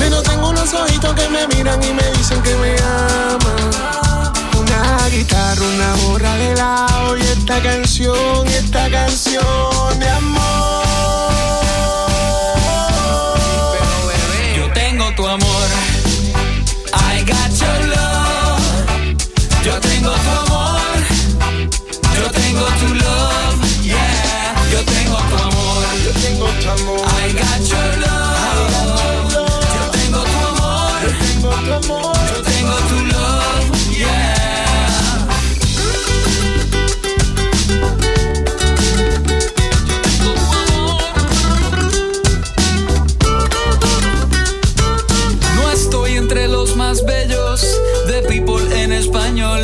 Pero 0.00 0.22
tengo 0.22 0.48
unos 0.48 0.72
ojitos 0.72 1.14
que 1.14 1.28
me 1.28 1.46
miran 1.48 1.82
y 1.82 1.92
me 1.92 2.06
dicen 2.12 2.42
que 2.42 2.54
me 2.56 2.74
aman. 2.80 4.32
Una 4.58 5.08
guitarra, 5.08 5.62
una 5.62 5.94
borra 6.02 6.34
de 6.36 6.54
lado 6.56 7.16
y 7.18 7.20
esta 7.20 7.60
canción, 7.62 8.46
esta 8.48 8.90
canción 8.90 9.98
de 9.98 10.08
amor. 10.08 10.84
Yo 14.56 14.72
tengo 14.72 15.12
tu 15.14 15.26
amor. 15.26 15.68
I 16.94 17.22
got 17.24 17.50
your 17.60 17.80
love. 17.94 19.16
Yo 19.62 19.78
tengo 19.80 20.12
tu 20.24 20.30
amor. 20.42 20.80
Yo 22.16 22.30
tengo 22.30 22.64
tu 22.80 22.94
love. 22.94 23.82
Yeah. 23.82 24.54
Yo 24.72 24.80
tengo 24.84 25.18
tu 25.30 25.36
amor. 25.36 25.84
Yo 26.04 26.12
tengo 26.24 26.46
tu 26.60 26.70
amor. 26.70 27.06
I 27.22 27.32
got 27.32 27.60
your 27.68 27.96
love. 28.00 28.19
Amor. 31.74 32.16
Yo 32.34 32.42
tengo 32.42 32.74
tu 32.88 33.04
love. 33.06 33.70
Yeah. 33.96 35.26
No 45.54 45.70
estoy 45.70 46.16
entre 46.16 46.48
los 46.48 46.76
más 46.76 47.04
bellos 47.04 47.80
de 48.06 48.22
People 48.22 48.82
en 48.82 48.92
español. 48.92 49.62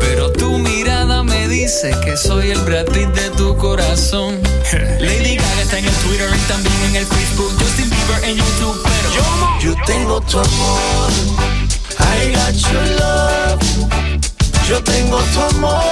Pero 0.00 0.30
tu 0.32 0.58
mirada 0.58 1.22
me 1.22 1.48
dice 1.48 1.94
que 2.04 2.16
soy 2.16 2.50
el 2.50 2.60
Brad 2.60 2.86
Pitt 2.86 3.08
de 3.08 3.30
tu 3.30 3.56
corazón. 3.56 4.40
Lady 5.00 5.36
Gaga 5.36 5.62
está 5.62 5.78
en 5.78 5.84
el 5.86 5.94
Twitter 5.94 6.28
y 6.34 6.48
también 6.48 6.74
en 6.90 6.96
el 6.96 7.06
Facebook. 7.06 7.52
Justin 7.58 7.95
YouTube, 8.14 8.82
pero 8.84 9.10
Yo 9.60 9.74
tengo 9.84 10.20
tu 10.20 10.38
amor. 10.38 11.10
I 11.98 12.32
got 12.32 12.54
your 12.72 12.84
love. 13.00 13.60
Yo 14.68 14.82
tengo 14.82 15.18
tu 15.18 15.40
amor. 15.40 15.82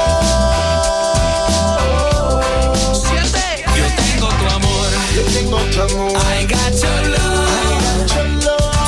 Yo 3.76 3.86
tengo 3.96 4.28
tu 4.28 4.46
amor. 4.54 4.88
Yo 5.14 5.22
tengo 5.32 5.58
tu 5.58 5.82
amor. 5.82 6.16
I 6.16 6.46
got 6.46 6.72
your 6.82 7.02
love. 7.10 8.08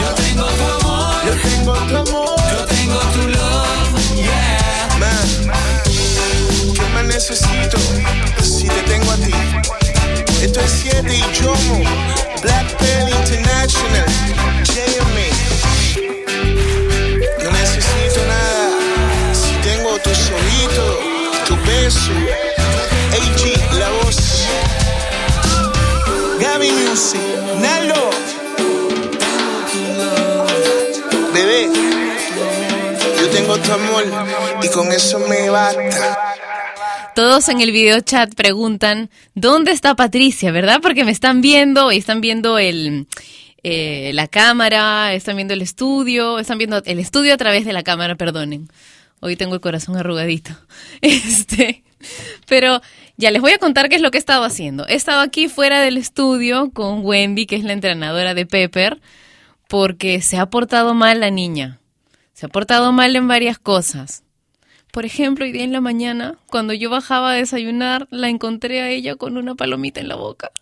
Yo 0.00 0.08
tengo 0.14 0.46
tu 0.46 0.64
amor. 0.64 1.14
Yo 1.26 1.32
tengo 1.42 1.74
tu 1.74 1.96
amor. 1.96 2.38
Yo 2.52 2.64
tengo 2.66 3.00
tu 3.12 3.22
love. 3.28 3.90
Yeah. 4.16 4.98
Man, 5.00 5.52
¿qué 6.74 6.82
más 6.94 7.04
necesito 7.04 7.78
307 10.56 11.14
y 11.14 11.22
Jomo, 11.38 11.84
Black 12.40 12.80
Bell 12.80 13.10
International, 13.10 14.06
JME. 14.64 15.28
No 17.44 17.50
necesito 17.50 18.24
nada, 18.26 18.70
si 19.34 19.52
tengo 19.56 19.98
tu 19.98 20.08
solito, 20.14 20.98
tu 21.46 21.56
beso, 21.66 22.10
AG, 23.12 23.78
la 23.78 23.90
voz. 24.02 24.46
Gaby 26.40 26.72
Music, 26.72 27.20
Nalo. 27.60 28.10
Bebé, 31.34 31.68
yo 33.20 33.28
tengo 33.28 33.58
tu 33.58 33.72
amor 33.72 34.04
y 34.62 34.68
con 34.68 34.90
eso 34.90 35.18
me 35.18 35.50
basta. 35.50 36.25
Todos 37.16 37.48
en 37.48 37.62
el 37.62 37.72
video 37.72 38.00
chat 38.00 38.34
preguntan, 38.34 39.08
¿dónde 39.34 39.72
está 39.72 39.94
Patricia? 39.94 40.52
¿Verdad? 40.52 40.80
Porque 40.82 41.02
me 41.02 41.12
están 41.12 41.40
viendo 41.40 41.90
y 41.90 41.96
están 41.96 42.20
viendo 42.20 42.58
el, 42.58 43.06
eh, 43.62 44.10
la 44.12 44.28
cámara, 44.28 45.14
están 45.14 45.36
viendo 45.36 45.54
el 45.54 45.62
estudio, 45.62 46.38
están 46.38 46.58
viendo 46.58 46.82
el 46.84 46.98
estudio 46.98 47.32
a 47.32 47.38
través 47.38 47.64
de 47.64 47.72
la 47.72 47.82
cámara, 47.82 48.16
perdonen. 48.16 48.68
Hoy 49.20 49.34
tengo 49.34 49.54
el 49.54 49.62
corazón 49.62 49.96
arrugadito. 49.96 50.50
Este, 51.00 51.84
pero 52.48 52.82
ya 53.16 53.30
les 53.30 53.40
voy 53.40 53.52
a 53.52 53.58
contar 53.58 53.88
qué 53.88 53.96
es 53.96 54.02
lo 54.02 54.10
que 54.10 54.18
he 54.18 54.20
estado 54.20 54.44
haciendo. 54.44 54.86
He 54.86 54.94
estado 54.94 55.22
aquí 55.22 55.48
fuera 55.48 55.80
del 55.80 55.96
estudio 55.96 56.70
con 56.70 57.02
Wendy, 57.02 57.46
que 57.46 57.56
es 57.56 57.64
la 57.64 57.72
entrenadora 57.72 58.34
de 58.34 58.44
Pepper, 58.44 59.00
porque 59.68 60.20
se 60.20 60.36
ha 60.36 60.50
portado 60.50 60.92
mal 60.92 61.20
la 61.20 61.30
niña. 61.30 61.80
Se 62.34 62.44
ha 62.44 62.50
portado 62.50 62.92
mal 62.92 63.16
en 63.16 63.26
varias 63.26 63.58
cosas. 63.58 64.22
Por 64.96 65.04
ejemplo, 65.04 65.44
hoy 65.44 65.52
día 65.52 65.62
en 65.62 65.72
la 65.72 65.82
mañana, 65.82 66.38
cuando 66.46 66.72
yo 66.72 66.88
bajaba 66.88 67.32
a 67.32 67.34
desayunar, 67.34 68.08
la 68.10 68.30
encontré 68.30 68.80
a 68.80 68.88
ella 68.88 69.16
con 69.16 69.36
una 69.36 69.54
palomita 69.54 70.00
en 70.00 70.08
la 70.08 70.14
boca. 70.14 70.52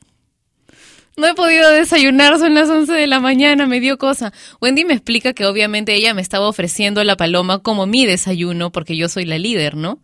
No 1.16 1.28
he 1.28 1.34
podido 1.34 1.70
desayunar, 1.70 2.36
son 2.40 2.52
las 2.52 2.68
11 2.68 2.94
de 2.94 3.06
la 3.06 3.20
mañana, 3.20 3.68
me 3.68 3.78
dio 3.78 3.96
cosa. 3.96 4.32
Wendy 4.60 4.84
me 4.84 4.94
explica 4.94 5.34
que 5.34 5.46
obviamente 5.46 5.94
ella 5.94 6.14
me 6.14 6.20
estaba 6.20 6.48
ofreciendo 6.48 7.04
la 7.04 7.16
paloma 7.16 7.60
como 7.60 7.86
mi 7.86 8.06
desayuno, 8.06 8.72
porque 8.72 8.96
yo 8.96 9.08
soy 9.08 9.24
la 9.24 9.38
líder, 9.38 9.76
¿no? 9.76 10.00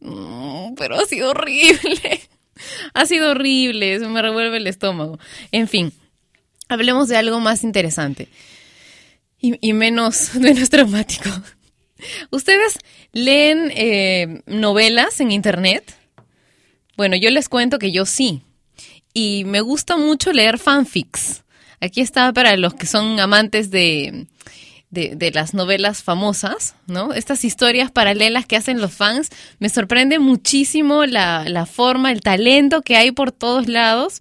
Mm, 0.00 0.74
pero 0.74 0.96
ha 0.96 1.04
sido 1.04 1.30
horrible. 1.30 2.20
Ha 2.94 3.06
sido 3.06 3.30
horrible, 3.30 3.94
eso 3.94 4.08
me 4.08 4.22
revuelve 4.22 4.56
el 4.56 4.66
estómago. 4.66 5.20
En 5.52 5.68
fin, 5.68 5.92
hablemos 6.68 7.08
de 7.08 7.16
algo 7.16 7.38
más 7.38 7.62
interesante 7.62 8.28
y, 9.40 9.56
y 9.60 9.72
menos, 9.72 10.34
menos 10.40 10.68
traumático. 10.68 11.30
¿Ustedes 12.30 12.78
leen 13.12 13.70
eh, 13.74 14.42
novelas 14.46 15.20
en 15.20 15.30
internet? 15.30 15.96
Bueno, 16.96 17.16
yo 17.16 17.30
les 17.30 17.48
cuento 17.48 17.78
que 17.78 17.92
yo 17.92 18.06
sí. 18.06 18.42
Y 19.14 19.44
me 19.44 19.60
gusta 19.60 19.96
mucho 19.96 20.32
leer 20.32 20.58
fanfics. 20.58 21.44
Aquí 21.80 22.00
está 22.00 22.32
para 22.32 22.56
los 22.56 22.74
que 22.74 22.86
son 22.86 23.18
amantes 23.20 23.70
de, 23.70 24.26
de, 24.90 25.16
de 25.16 25.30
las 25.32 25.52
novelas 25.52 26.02
famosas, 26.02 26.76
¿no? 26.86 27.12
Estas 27.12 27.44
historias 27.44 27.90
paralelas 27.90 28.46
que 28.46 28.56
hacen 28.56 28.80
los 28.80 28.92
fans. 28.92 29.30
Me 29.58 29.68
sorprende 29.68 30.18
muchísimo 30.18 31.06
la, 31.06 31.48
la 31.48 31.66
forma, 31.66 32.12
el 32.12 32.20
talento 32.20 32.82
que 32.82 32.96
hay 32.96 33.10
por 33.10 33.32
todos 33.32 33.68
lados. 33.68 34.18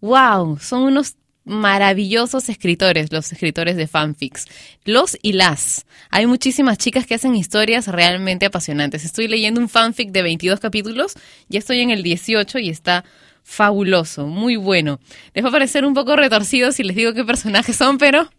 ¡Wow! 0.00 0.58
Son 0.58 0.82
unos 0.82 1.14
maravillosos 1.44 2.48
escritores, 2.48 3.12
los 3.12 3.32
escritores 3.32 3.76
de 3.76 3.86
fanfics. 3.86 4.46
Los 4.84 5.16
y 5.22 5.32
las. 5.32 5.86
Hay 6.10 6.26
muchísimas 6.26 6.78
chicas 6.78 7.06
que 7.06 7.14
hacen 7.14 7.34
historias 7.34 7.88
realmente 7.88 8.46
apasionantes. 8.46 9.04
Estoy 9.04 9.28
leyendo 9.28 9.60
un 9.60 9.68
fanfic 9.68 10.10
de 10.10 10.22
22 10.22 10.60
capítulos, 10.60 11.14
ya 11.48 11.58
estoy 11.58 11.80
en 11.80 11.90
el 11.90 12.02
18 12.02 12.58
y 12.58 12.68
está 12.68 13.04
fabuloso, 13.42 14.26
muy 14.26 14.56
bueno. 14.56 15.00
Les 15.34 15.44
va 15.44 15.48
a 15.48 15.52
parecer 15.52 15.84
un 15.84 15.94
poco 15.94 16.16
retorcido 16.16 16.72
si 16.72 16.84
les 16.84 16.96
digo 16.96 17.12
qué 17.12 17.24
personajes 17.24 17.76
son, 17.76 17.98
pero 17.98 18.30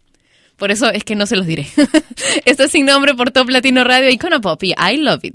por 0.56 0.70
eso 0.70 0.90
es 0.90 1.04
que 1.04 1.16
no 1.16 1.26
se 1.26 1.36
los 1.36 1.46
diré. 1.46 1.66
Esto 2.44 2.64
es 2.64 2.72
sin 2.72 2.86
nombre 2.86 3.14
por 3.14 3.30
Top 3.30 3.48
Latino 3.50 3.84
Radio 3.84 4.08
y 4.10 4.18
con 4.18 4.40
Pop 4.40 4.62
y 4.62 4.72
I 4.72 4.96
love 4.96 5.24
it. 5.24 5.34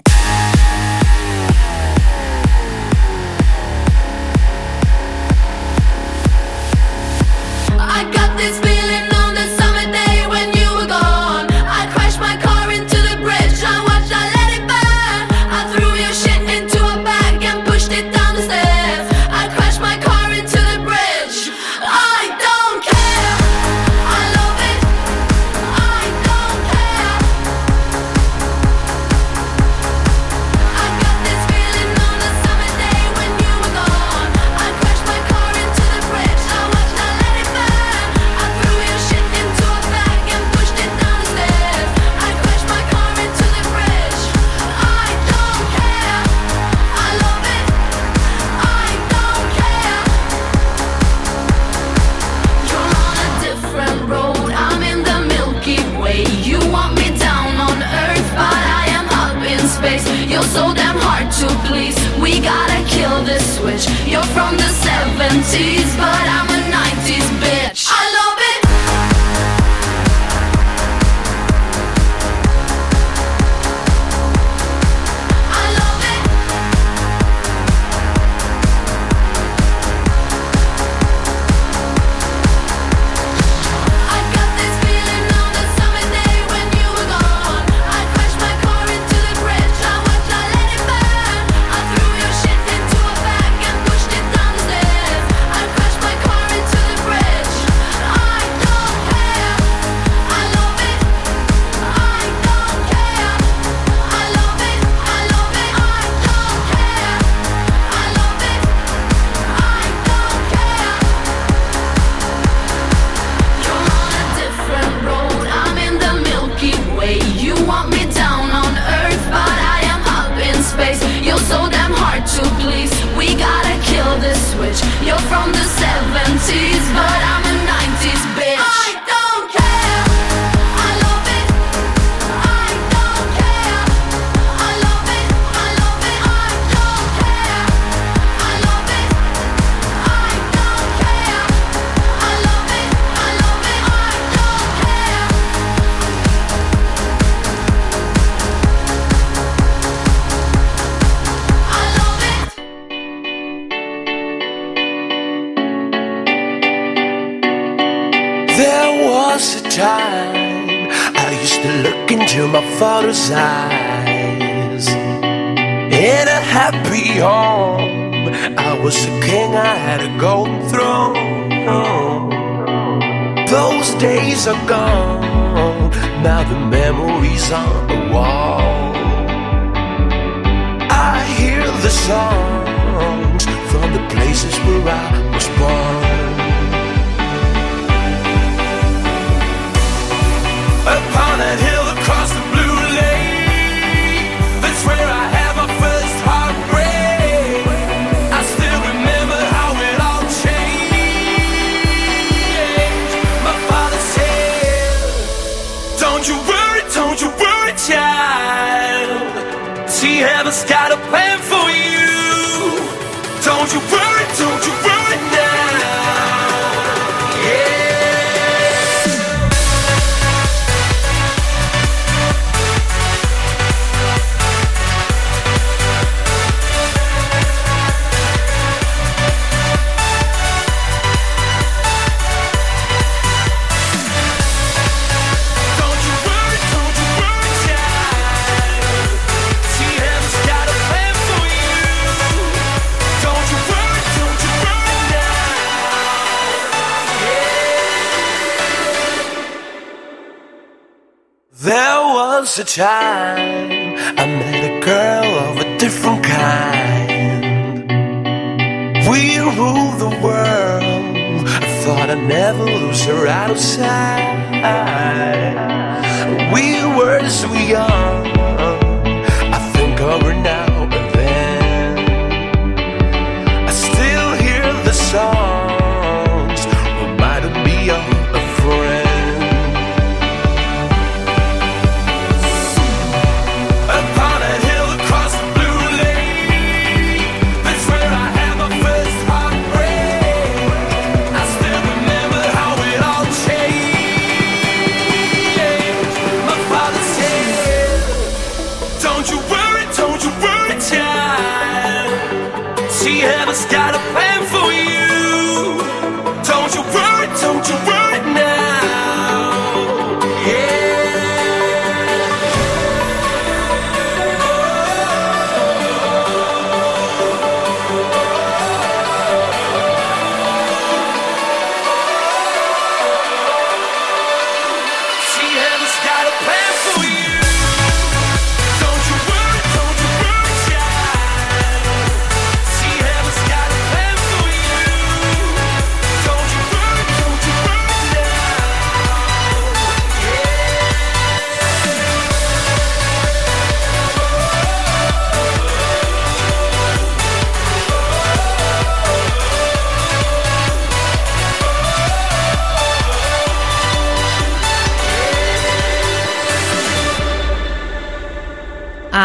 You're 64.10 64.20
from 64.24 64.56
the 64.56 64.64
70s, 64.64 65.96
but 65.96 66.28
I'm 66.28 66.49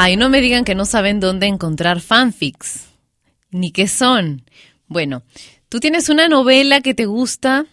Ay, 0.06 0.18
no 0.18 0.30
me 0.30 0.40
digan 0.40 0.66
que 0.66 0.76
no 0.76 0.86
saben 0.86 1.20
dónde 1.20 1.48
encontrar 1.48 2.00
fanfics, 2.00 2.90
ni 3.50 3.72
qué 3.72 3.88
son. 3.88 4.44
Bueno, 4.86 5.24
tú 5.68 5.80
tienes 5.80 6.10
una 6.10 6.28
novela 6.28 6.82
que 6.82 6.94
te 6.94 7.08
gusta, 7.08 7.66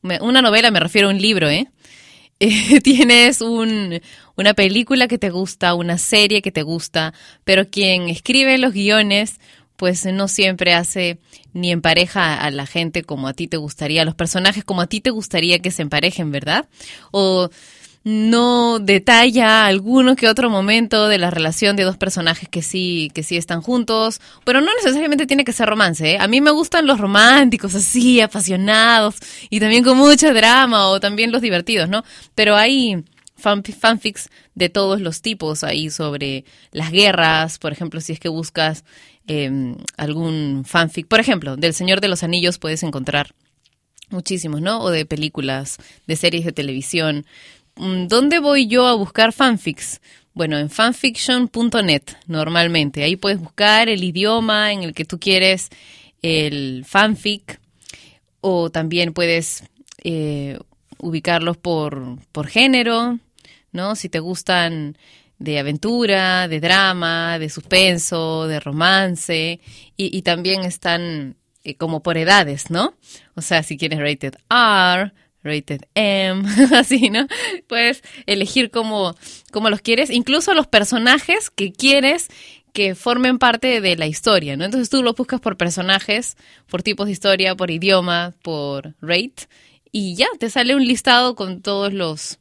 una 0.00 0.40
novela 0.40 0.70
me 0.70 0.80
refiero 0.80 1.08
a 1.08 1.10
un 1.10 1.20
libro, 1.20 1.50
¿eh? 1.50 1.68
Eh, 2.40 2.80
tienes 2.80 3.42
un, 3.42 4.00
una 4.34 4.54
película 4.54 5.08
que 5.08 5.18
te 5.18 5.28
gusta, 5.28 5.74
una 5.74 5.98
serie 5.98 6.40
que 6.40 6.50
te 6.50 6.62
gusta, 6.62 7.12
pero 7.44 7.68
quien 7.68 8.08
escribe 8.08 8.56
los 8.56 8.72
guiones, 8.72 9.38
pues 9.76 10.06
no 10.06 10.26
siempre 10.26 10.72
hace 10.72 11.18
ni 11.52 11.70
empareja 11.70 12.36
a 12.38 12.50
la 12.50 12.66
gente 12.66 13.02
como 13.02 13.28
a 13.28 13.34
ti 13.34 13.46
te 13.46 13.58
gustaría, 13.58 14.02
a 14.02 14.04
los 14.04 14.14
personajes 14.14 14.64
como 14.64 14.80
a 14.80 14.86
ti 14.86 15.00
te 15.00 15.10
gustaría 15.10 15.58
que 15.58 15.70
se 15.70 15.82
emparejen, 15.82 16.30
¿verdad? 16.30 16.66
O 17.10 17.50
no 18.04 18.78
detalla 18.80 19.64
alguno 19.64 20.14
que 20.14 20.28
otro 20.28 20.50
momento 20.50 21.08
de 21.08 21.16
la 21.16 21.30
relación 21.30 21.74
de 21.74 21.84
dos 21.84 21.96
personajes 21.96 22.48
que 22.50 22.60
sí, 22.60 23.10
que 23.14 23.22
sí 23.22 23.38
están 23.38 23.62
juntos, 23.62 24.20
pero 24.44 24.60
no 24.60 24.68
necesariamente 24.76 25.26
tiene 25.26 25.44
que 25.44 25.54
ser 25.54 25.68
romance. 25.70 26.12
¿eh? 26.12 26.18
A 26.20 26.28
mí 26.28 26.42
me 26.42 26.50
gustan 26.50 26.86
los 26.86 27.00
románticos, 27.00 27.74
así, 27.74 28.20
apasionados, 28.20 29.16
y 29.48 29.58
también 29.58 29.82
con 29.84 29.96
mucho 29.96 30.34
drama, 30.34 30.88
o 30.88 31.00
también 31.00 31.32
los 31.32 31.40
divertidos, 31.40 31.88
¿no? 31.88 32.04
Pero 32.34 32.56
hay 32.56 33.02
fan- 33.36 33.62
fanfics 33.64 34.28
de 34.54 34.68
todos 34.68 35.00
los 35.00 35.22
tipos 35.22 35.64
ahí 35.64 35.88
sobre 35.88 36.44
las 36.72 36.92
guerras, 36.92 37.58
por 37.58 37.72
ejemplo, 37.72 38.02
si 38.02 38.12
es 38.12 38.20
que 38.20 38.28
buscas 38.28 38.84
eh, 39.26 39.74
algún 39.96 40.64
fanfic, 40.66 41.08
por 41.08 41.20
ejemplo, 41.20 41.56
del 41.56 41.72
Señor 41.72 42.02
de 42.02 42.08
los 42.08 42.22
Anillos 42.22 42.58
puedes 42.58 42.82
encontrar 42.82 43.34
muchísimos, 44.10 44.60
¿no? 44.60 44.80
O 44.80 44.90
de 44.90 45.06
películas, 45.06 45.78
de 46.06 46.16
series 46.16 46.44
de 46.44 46.52
televisión. 46.52 47.24
Mm, 47.76 48.06
¿Dónde 48.06 48.38
voy 48.38 48.66
yo 48.66 48.86
a 48.86 48.94
buscar 48.94 49.32
fanfics? 49.32 50.00
Bueno, 50.32 50.58
en 50.58 50.70
fanfiction.net 50.70 52.02
normalmente. 52.26 53.02
Ahí 53.02 53.16
puedes 53.16 53.40
buscar 53.40 53.88
el 53.88 54.02
idioma 54.02 54.72
en 54.72 54.82
el 54.82 54.94
que 54.94 55.04
tú 55.04 55.18
quieres 55.18 55.70
el 56.22 56.84
fanfic 56.86 57.60
o 58.40 58.70
también 58.70 59.12
puedes 59.12 59.64
eh, 60.02 60.58
ubicarlos 60.98 61.56
por, 61.56 62.18
por 62.32 62.46
género, 62.46 63.18
¿no? 63.72 63.96
Si 63.96 64.08
te 64.08 64.20
gustan 64.20 64.96
de 65.38 65.58
aventura, 65.58 66.48
de 66.48 66.60
drama, 66.60 67.38
de 67.38 67.48
suspenso, 67.48 68.46
de 68.46 68.60
romance 68.60 69.60
y, 69.96 70.16
y 70.16 70.22
también 70.22 70.62
están 70.62 71.36
eh, 71.64 71.76
como 71.76 72.02
por 72.02 72.18
edades, 72.18 72.70
¿no? 72.70 72.94
O 73.34 73.40
sea, 73.40 73.62
si 73.62 73.76
quieres 73.76 73.98
rated 73.98 74.34
R, 74.50 75.12
rated 75.44 75.82
M, 75.94 76.42
así, 76.74 77.10
¿no? 77.10 77.26
Puedes 77.68 78.02
elegir 78.26 78.70
cómo, 78.70 79.14
cómo 79.52 79.70
los 79.70 79.80
quieres, 79.82 80.10
incluso 80.10 80.54
los 80.54 80.66
personajes 80.66 81.50
que 81.50 81.72
quieres 81.72 82.28
que 82.72 82.96
formen 82.96 83.38
parte 83.38 83.80
de 83.80 83.96
la 83.96 84.08
historia, 84.08 84.56
¿no? 84.56 84.64
Entonces 84.64 84.90
tú 84.90 85.02
los 85.02 85.14
buscas 85.14 85.40
por 85.40 85.56
personajes, 85.56 86.36
por 86.66 86.82
tipos 86.82 87.06
de 87.06 87.12
historia, 87.12 87.54
por 87.54 87.70
idioma, 87.70 88.34
por 88.42 88.94
rate, 89.00 89.46
y 89.92 90.16
ya 90.16 90.26
te 90.40 90.50
sale 90.50 90.74
un 90.74 90.84
listado 90.84 91.36
con 91.36 91.62
todos 91.62 91.92
los 91.92 92.40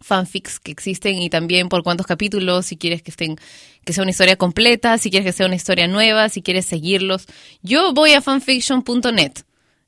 fanfics 0.00 0.60
que 0.60 0.70
existen 0.70 1.20
y 1.20 1.28
también 1.28 1.68
por 1.68 1.82
cuántos 1.82 2.06
capítulos, 2.06 2.66
si 2.66 2.76
quieres 2.76 3.02
que 3.02 3.10
estén, 3.10 3.36
que 3.84 3.92
sea 3.92 4.02
una 4.02 4.12
historia 4.12 4.36
completa, 4.36 4.96
si 4.96 5.10
quieres 5.10 5.26
que 5.26 5.32
sea 5.32 5.46
una 5.46 5.56
historia 5.56 5.88
nueva, 5.88 6.30
si 6.30 6.42
quieres 6.42 6.64
seguirlos. 6.64 7.26
Yo 7.62 7.92
voy 7.92 8.12
a 8.12 8.22
fanfiction.net. 8.22 9.32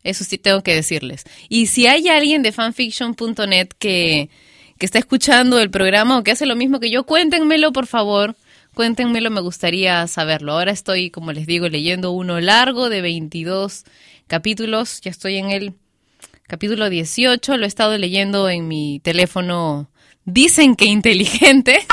Eso 0.07 0.25
sí 0.25 0.39
tengo 0.39 0.63
que 0.63 0.75
decirles. 0.75 1.25
Y 1.49 1.67
si 1.67 1.87
hay 1.87 2.09
alguien 2.09 2.43
de 2.43 2.53
fanfiction.net 2.53 3.69
que, 3.79 4.31
que 4.79 4.87
está 4.87 4.99
escuchando 4.99 5.59
el 5.61 5.71
programa 5.71 6.19
o 6.19 6.23
que 6.23 6.31
hace 6.31 6.47
lo 6.47 6.57
mismo 6.57 6.81
que 6.81 6.91
yo, 6.91 7.05
cuéntenmelo, 7.05 7.73
por 7.73 7.87
favor. 7.87 8.37
Cuéntenmelo, 8.75 9.31
me 9.31 9.41
gustaría 9.41 10.07
saberlo. 10.07 10.53
Ahora 10.53 10.71
estoy, 10.71 11.11
como 11.11 11.33
les 11.33 11.47
digo, 11.47 11.69
leyendo 11.69 12.11
uno 12.11 12.41
largo 12.41 12.91
de 12.91 13.01
22 13.01 13.85
capítulos. 14.27 15.01
Ya 15.01 15.11
estoy 15.11 15.37
en 15.37 15.51
el 15.51 15.75
capítulo 16.47 16.91
18. 16.91 17.57
Lo 17.57 17.65
he 17.65 17.69
estado 17.69 17.97
leyendo 17.97 18.49
en 18.49 18.69
mi 18.69 19.01
teléfono 19.03 19.89
dicen 20.27 20.77
que 20.77 20.85
inteligente. 20.85 21.87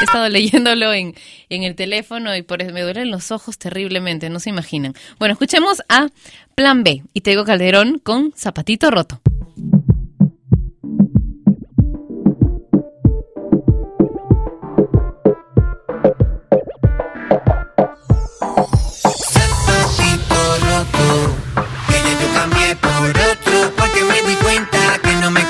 He 0.00 0.04
estado 0.04 0.28
leyéndolo 0.28 0.92
en, 0.92 1.14
en 1.48 1.62
el 1.62 1.74
teléfono 1.74 2.36
y 2.36 2.42
por 2.42 2.62
eso 2.62 2.72
me 2.72 2.82
duelen 2.82 3.10
los 3.10 3.32
ojos 3.32 3.58
terriblemente, 3.58 4.28
no 4.28 4.38
se 4.38 4.50
imaginan. 4.50 4.94
Bueno, 5.18 5.32
escuchemos 5.32 5.82
a 5.88 6.08
Plan 6.54 6.84
B 6.84 7.02
y 7.14 7.22
Tego 7.22 7.44
Calderón 7.44 7.98
con 7.98 8.32
Zapatito 8.36 8.90
Roto. 8.90 9.20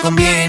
conviene. 0.08 0.47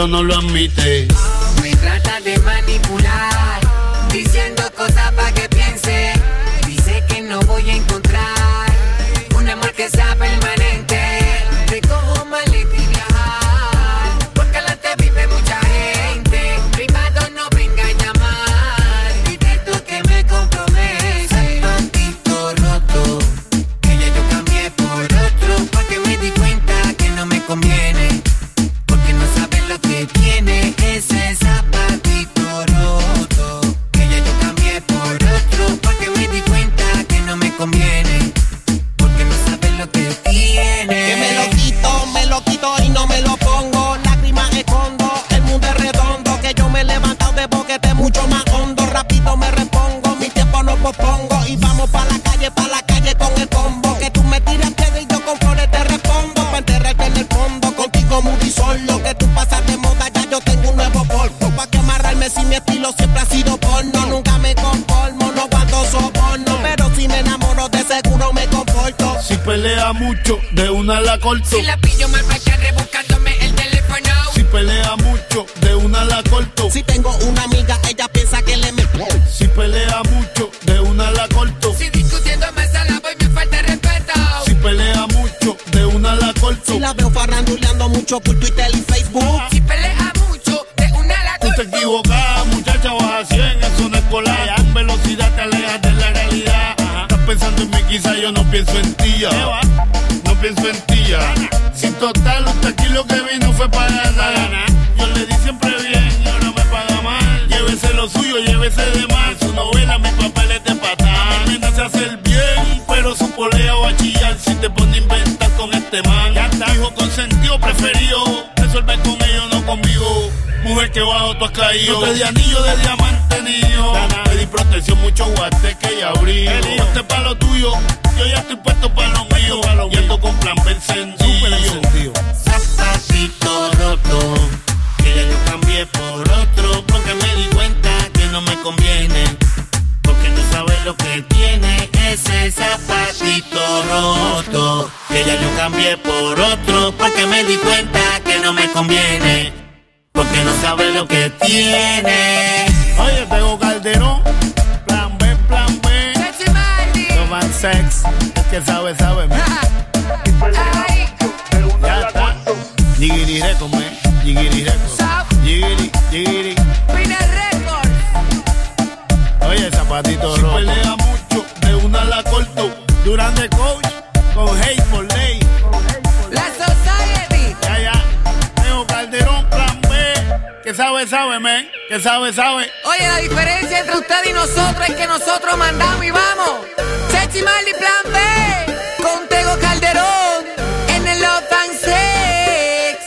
pero 0.00 0.08
no 0.08 0.22
lo 0.22 0.34
admite. 0.34 1.08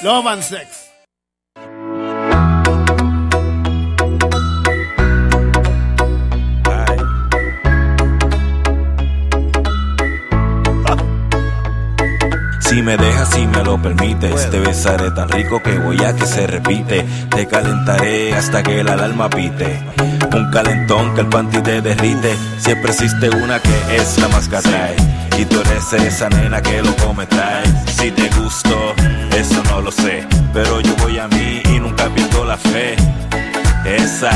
Love 0.04 0.28
and 0.28 0.44
Sex. 0.44 0.90
Si 12.60 12.82
me 12.82 12.98
dejas, 12.98 13.30
si 13.30 13.48
me 13.48 13.64
lo 13.64 13.82
permites, 13.82 14.50
te 14.50 14.60
besaré 14.60 15.12
tan 15.12 15.30
rico 15.30 15.64
que 15.64 15.80
voy 15.80 16.04
a 16.04 16.14
que 16.14 16.26
se 16.26 16.48
repite. 16.48 17.06
Te 17.30 17.48
calentaré 17.48 18.34
hasta 18.34 18.62
que 18.62 18.84
la 18.84 18.94
alarma 18.94 19.30
pite. 19.30 19.80
Un 20.36 20.52
calentón 20.52 21.16
que 21.16 21.22
el 21.22 21.28
panty 21.28 21.62
te 21.62 21.82
derrite. 21.82 22.36
Siempre 22.58 22.92
existe 22.92 23.30
una 23.30 23.62
que 23.62 23.96
es 23.96 24.18
la 24.18 24.28
más 24.28 24.50
que. 24.50 25.23
Y 25.38 25.46
tú 25.46 25.60
eres 25.62 25.94
esa 25.94 26.30
nena 26.30 26.62
que 26.62 26.82
lo 26.82 26.96
come 26.98 27.28
Si 27.98 28.12
te 28.12 28.30
gusto, 28.30 28.94
eso 29.36 29.64
no 29.70 29.82
lo 29.82 29.92
sé. 29.92 30.26
Pero 30.54 30.82
yo 30.82 30.96
voy 30.98 31.18
a 31.18 31.28
mí 31.28 31.62
y 31.66 31.80
nunca 31.80 32.08
pierdo 32.10 32.46
la 32.46 32.58
fe. 32.58 32.96
Esa 33.86 34.32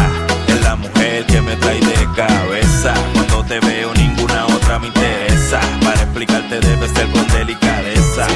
es 0.47 0.61
la 0.63 0.75
mujer 0.75 1.25
que 1.25 1.41
me 1.41 1.55
trae 1.57 1.79
de 1.79 2.07
cabeza. 2.15 2.93
Cuando 3.13 3.43
te 3.45 3.59
veo 3.59 3.93
ninguna 3.93 4.45
otra 4.47 4.79
me 4.79 4.87
interesa. 4.87 5.59
Para 5.83 6.01
explicarte 6.01 6.59
debes 6.59 6.91
ser 6.91 7.07
con 7.11 7.27
delicadeza. 7.27 8.27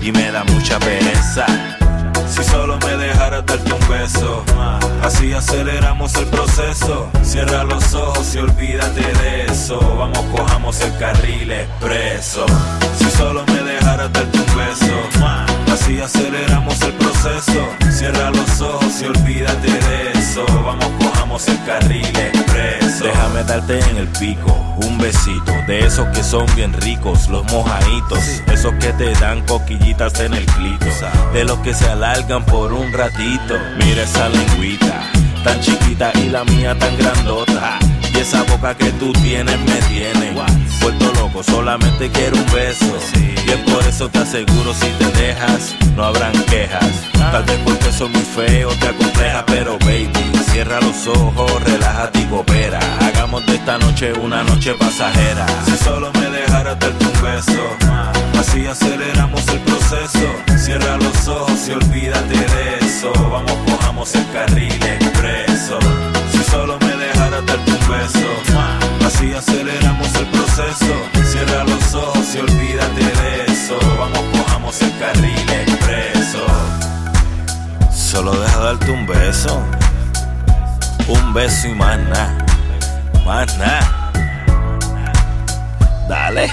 Y 0.00 0.12
me 0.12 0.30
da 0.30 0.44
mucha 0.44 0.78
pereza. 0.78 1.46
Si 2.36 2.44
solo 2.44 2.76
me 2.84 2.96
dejara 2.98 3.40
darte 3.40 3.72
un 3.72 3.88
beso. 3.88 4.44
Así 5.02 5.32
aceleramos 5.32 6.14
el 6.16 6.26
proceso. 6.26 7.08
Cierra 7.22 7.64
los 7.64 7.94
ojos 7.94 8.34
y 8.34 8.38
olvídate 8.38 9.00
de 9.00 9.46
eso. 9.46 9.80
Vamos, 9.96 10.22
cojamos 10.36 10.78
el 10.82 10.94
carril 10.98 11.50
expreso. 11.50 12.44
Si 12.98 13.10
solo 13.10 13.42
me 13.46 13.62
dejara 13.62 14.08
darte 14.08 14.38
un 14.38 14.54
beso. 14.54 15.55
Así 15.76 16.00
aceleramos 16.00 16.80
el 16.80 16.92
proceso. 16.94 17.68
Cierra 17.90 18.30
los 18.30 18.62
ojos 18.62 19.02
y 19.02 19.04
olvídate 19.04 19.70
de 19.70 20.12
eso. 20.18 20.42
Vamos, 20.64 20.90
cojamos 20.98 21.46
el 21.48 21.64
carril 21.64 22.06
expreso. 22.06 23.04
Déjame 23.04 23.44
darte 23.44 23.80
en 23.90 23.98
el 23.98 24.08
pico 24.08 24.56
un 24.78 24.96
besito. 24.96 25.52
De 25.66 25.80
esos 25.80 26.06
que 26.16 26.24
son 26.24 26.46
bien 26.56 26.72
ricos, 26.72 27.28
los 27.28 27.44
mojaditos. 27.52 28.20
Esos 28.50 28.72
que 28.76 28.90
te 28.94 29.12
dan 29.20 29.42
coquillitas 29.42 30.18
en 30.20 30.32
el 30.32 30.46
clito. 30.46 30.86
De 31.34 31.44
los 31.44 31.58
que 31.58 31.74
se 31.74 31.86
alargan 31.90 32.46
por 32.46 32.72
un 32.72 32.90
ratito. 32.94 33.54
Mira 33.78 34.02
esa 34.02 34.30
lengüita, 34.30 35.02
tan 35.44 35.60
chiquita 35.60 36.10
y 36.14 36.30
la 36.30 36.42
mía 36.44 36.74
tan 36.78 36.96
grandota 36.96 37.78
y 38.16 38.20
esa 38.20 38.42
boca 38.44 38.74
que 38.74 38.90
tú 38.92 39.12
tienes 39.12 39.58
me 39.60 39.74
tiene 39.88 40.32
vuelto 40.80 41.12
loco, 41.20 41.42
solamente 41.42 42.10
quiero 42.10 42.36
un 42.36 42.46
beso. 42.52 42.96
Y 43.14 43.50
es 43.50 43.58
por 43.70 43.86
eso 43.86 44.08
te 44.08 44.20
aseguro, 44.20 44.72
si 44.74 44.88
te 44.98 45.06
dejas, 45.20 45.74
no 45.94 46.04
habrán 46.04 46.32
quejas. 46.44 46.86
Tal 47.12 47.44
vez 47.44 47.58
porque 47.64 47.92
soy 47.92 48.08
muy 48.08 48.22
feo, 48.22 48.70
te 48.80 48.88
acompleja, 48.88 49.44
pero 49.46 49.78
baby, 49.80 50.10
cierra 50.50 50.80
los 50.80 51.06
ojos, 51.06 51.62
relájate 51.64 52.20
y 52.20 52.24
coopera. 52.24 52.80
Hagamos 53.00 53.44
de 53.46 53.56
esta 53.56 53.78
noche 53.78 54.12
una 54.14 54.42
noche 54.44 54.74
pasajera. 54.74 55.46
Si 55.66 55.76
solo 55.76 56.10
me 56.14 56.30
dejaras 56.30 56.78
darte 56.78 57.04
un 57.04 57.22
beso, 57.22 57.62
así 58.38 58.66
aceleramos 58.66 59.46
el 59.48 59.60
proceso. 59.60 60.26
Cierra 60.56 60.96
los 60.96 61.28
ojos 61.28 61.68
y 61.68 61.72
olvídate 61.72 62.34
de 62.34 62.86
eso. 62.86 63.12
Vamos, 63.30 63.52
cojamos 63.66 64.14
el 64.14 64.26
carril 64.32 64.72
expreso. 64.72 65.78
Si 66.32 66.42
solo 66.50 66.78
me 66.80 66.85
dejaras 67.36 67.46
darte 67.46 67.72
un 67.72 67.88
beso, 67.88 69.06
así 69.06 69.32
aceleramos 69.34 70.14
el 70.14 70.26
proceso. 70.26 70.94
Cierra 71.24 71.64
los 71.64 71.94
ojos 71.94 72.34
y 72.34 72.38
olvídate 72.38 73.04
de 73.04 73.52
eso. 73.52 73.78
Vamos, 73.98 74.20
cojamos 74.32 74.82
el 74.82 74.98
carril 74.98 75.50
expreso. 75.50 76.46
Solo 77.92 78.32
deja 78.32 78.58
darte 78.60 78.90
un 78.90 79.06
beso, 79.06 79.62
un 81.08 81.34
beso 81.34 81.68
y 81.68 81.74
más 81.74 81.98
nada, 81.98 82.46
más 83.24 83.58
nada. 83.58 84.12
Dale. 86.08 86.50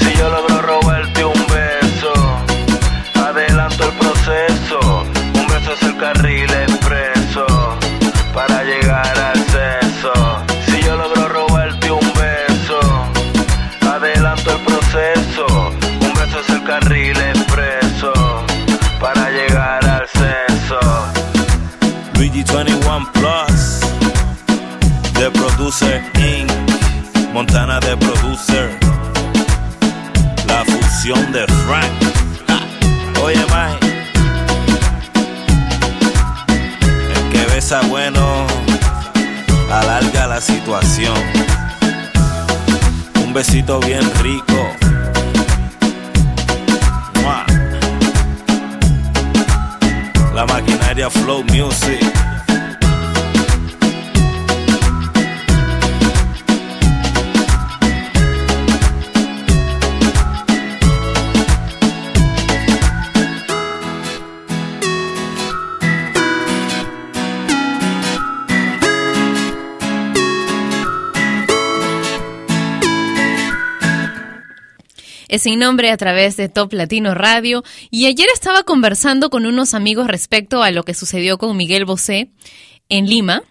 Si 0.00 0.16
yo 0.16 0.30
logro 0.30 0.62
robarte 0.62 1.24
un 1.24 1.46
beso, 1.46 2.12
adelanto 3.14 3.84
el 3.84 3.92
proceso. 3.92 5.04
Un 5.34 5.46
beso 5.46 5.72
es 5.74 5.82
el 5.82 5.96
carril 5.98 6.49
Luigi 22.20 22.44
21 22.44 23.06
Plus, 23.14 23.80
The 25.14 25.30
Producer 25.30 26.02
Inc. 26.16 26.50
Montana 27.32 27.80
de 27.80 27.96
Producer. 27.96 28.78
La 30.46 30.62
fusión 30.66 31.32
de 31.32 31.46
Frank. 31.64 31.90
Oye, 33.22 33.40
Mike. 33.48 33.86
El 37.14 37.30
que 37.32 37.54
besa 37.54 37.80
bueno 37.88 38.46
alarga 39.72 40.26
la 40.26 40.42
situación. 40.42 41.16
Un 43.24 43.32
besito 43.32 43.80
bien 43.80 44.02
rico. 44.20 44.79
La 50.40 50.46
maquinaria 50.46 51.10
Flow 51.10 51.44
Music. 51.44 52.19
Es 75.30 75.42
sin 75.42 75.60
nombre 75.60 75.92
a 75.92 75.96
través 75.96 76.36
de 76.36 76.48
Top 76.48 76.72
Latino 76.72 77.14
Radio. 77.14 77.62
Y 77.88 78.06
ayer 78.06 78.26
estaba 78.34 78.64
conversando 78.64 79.30
con 79.30 79.46
unos 79.46 79.74
amigos 79.74 80.08
respecto 80.08 80.64
a 80.64 80.72
lo 80.72 80.82
que 80.82 80.92
sucedió 80.92 81.38
con 81.38 81.56
Miguel 81.56 81.84
Bosé 81.84 82.32
en 82.88 83.06
Lima. 83.06 83.44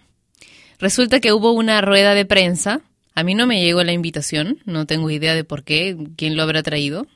Resulta 0.78 1.20
que 1.20 1.32
hubo 1.32 1.52
una 1.52 1.80
rueda 1.80 2.12
de 2.12 2.26
prensa. 2.26 2.82
A 3.14 3.22
mí 3.22 3.34
no 3.34 3.46
me 3.46 3.62
llegó 3.62 3.82
la 3.82 3.92
invitación, 3.92 4.58
no 4.66 4.86
tengo 4.86 5.10
idea 5.10 5.34
de 5.34 5.42
por 5.42 5.64
qué, 5.64 5.96
quién 6.16 6.36
lo 6.36 6.42
habrá 6.42 6.62
traído. 6.62 7.06